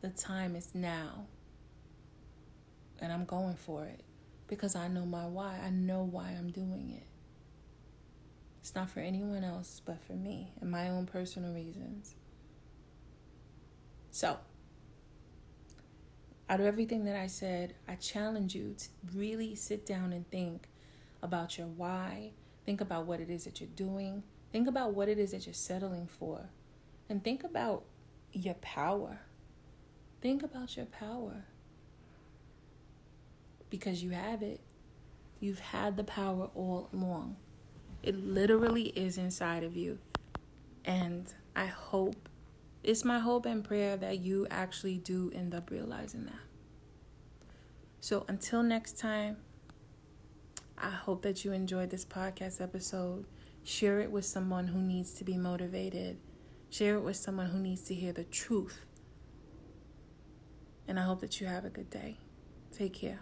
The 0.00 0.10
time 0.10 0.54
is 0.56 0.74
now. 0.74 1.26
And 3.00 3.12
I'm 3.12 3.24
going 3.24 3.56
for 3.56 3.84
it 3.84 4.02
because 4.46 4.74
I 4.74 4.88
know 4.88 5.04
my 5.04 5.26
why. 5.26 5.58
I 5.62 5.70
know 5.70 6.02
why 6.02 6.30
I'm 6.30 6.50
doing 6.50 6.92
it. 6.96 7.06
It's 8.60 8.74
not 8.74 8.90
for 8.90 9.00
anyone 9.00 9.44
else 9.44 9.80
but 9.84 10.00
for 10.02 10.14
me 10.14 10.52
and 10.60 10.70
my 10.70 10.88
own 10.88 11.06
personal 11.06 11.52
reasons. 11.52 12.14
So, 14.10 14.38
out 16.48 16.60
of 16.60 16.66
everything 16.66 17.04
that 17.04 17.16
I 17.16 17.26
said, 17.26 17.74
I 17.86 17.94
challenge 17.94 18.54
you 18.54 18.74
to 18.78 18.88
really 19.14 19.54
sit 19.54 19.86
down 19.86 20.12
and 20.12 20.28
think 20.30 20.68
about 21.22 21.58
your 21.58 21.66
why. 21.66 22.32
Think 22.68 22.82
about 22.82 23.06
what 23.06 23.18
it 23.18 23.30
is 23.30 23.44
that 23.46 23.62
you're 23.62 23.70
doing. 23.76 24.24
Think 24.52 24.68
about 24.68 24.92
what 24.92 25.08
it 25.08 25.18
is 25.18 25.30
that 25.30 25.46
you're 25.46 25.54
settling 25.54 26.06
for. 26.06 26.50
And 27.08 27.24
think 27.24 27.42
about 27.42 27.84
your 28.30 28.56
power. 28.56 29.20
Think 30.20 30.42
about 30.42 30.76
your 30.76 30.84
power. 30.84 31.46
Because 33.70 34.02
you 34.02 34.10
have 34.10 34.42
it. 34.42 34.60
You've 35.40 35.60
had 35.60 35.96
the 35.96 36.04
power 36.04 36.50
all 36.54 36.90
along. 36.92 37.36
It 38.02 38.14
literally 38.14 38.88
is 38.88 39.16
inside 39.16 39.64
of 39.64 39.74
you. 39.74 39.98
And 40.84 41.32
I 41.56 41.64
hope, 41.64 42.28
it's 42.84 43.02
my 43.02 43.18
hope 43.18 43.46
and 43.46 43.64
prayer 43.64 43.96
that 43.96 44.18
you 44.18 44.46
actually 44.50 44.98
do 44.98 45.32
end 45.34 45.54
up 45.54 45.70
realizing 45.70 46.26
that. 46.26 46.44
So 48.00 48.26
until 48.28 48.62
next 48.62 48.98
time, 48.98 49.38
I 50.80 50.90
hope 50.90 51.22
that 51.22 51.44
you 51.44 51.52
enjoyed 51.52 51.90
this 51.90 52.04
podcast 52.04 52.60
episode. 52.60 53.26
Share 53.64 54.00
it 54.00 54.10
with 54.10 54.24
someone 54.24 54.68
who 54.68 54.78
needs 54.78 55.12
to 55.14 55.24
be 55.24 55.36
motivated. 55.36 56.18
Share 56.70 56.96
it 56.96 57.00
with 57.00 57.16
someone 57.16 57.46
who 57.46 57.58
needs 57.58 57.82
to 57.82 57.94
hear 57.94 58.12
the 58.12 58.24
truth. 58.24 58.84
And 60.86 60.98
I 60.98 61.02
hope 61.02 61.20
that 61.20 61.40
you 61.40 61.46
have 61.46 61.64
a 61.64 61.70
good 61.70 61.90
day. 61.90 62.18
Take 62.72 62.94
care. 62.94 63.20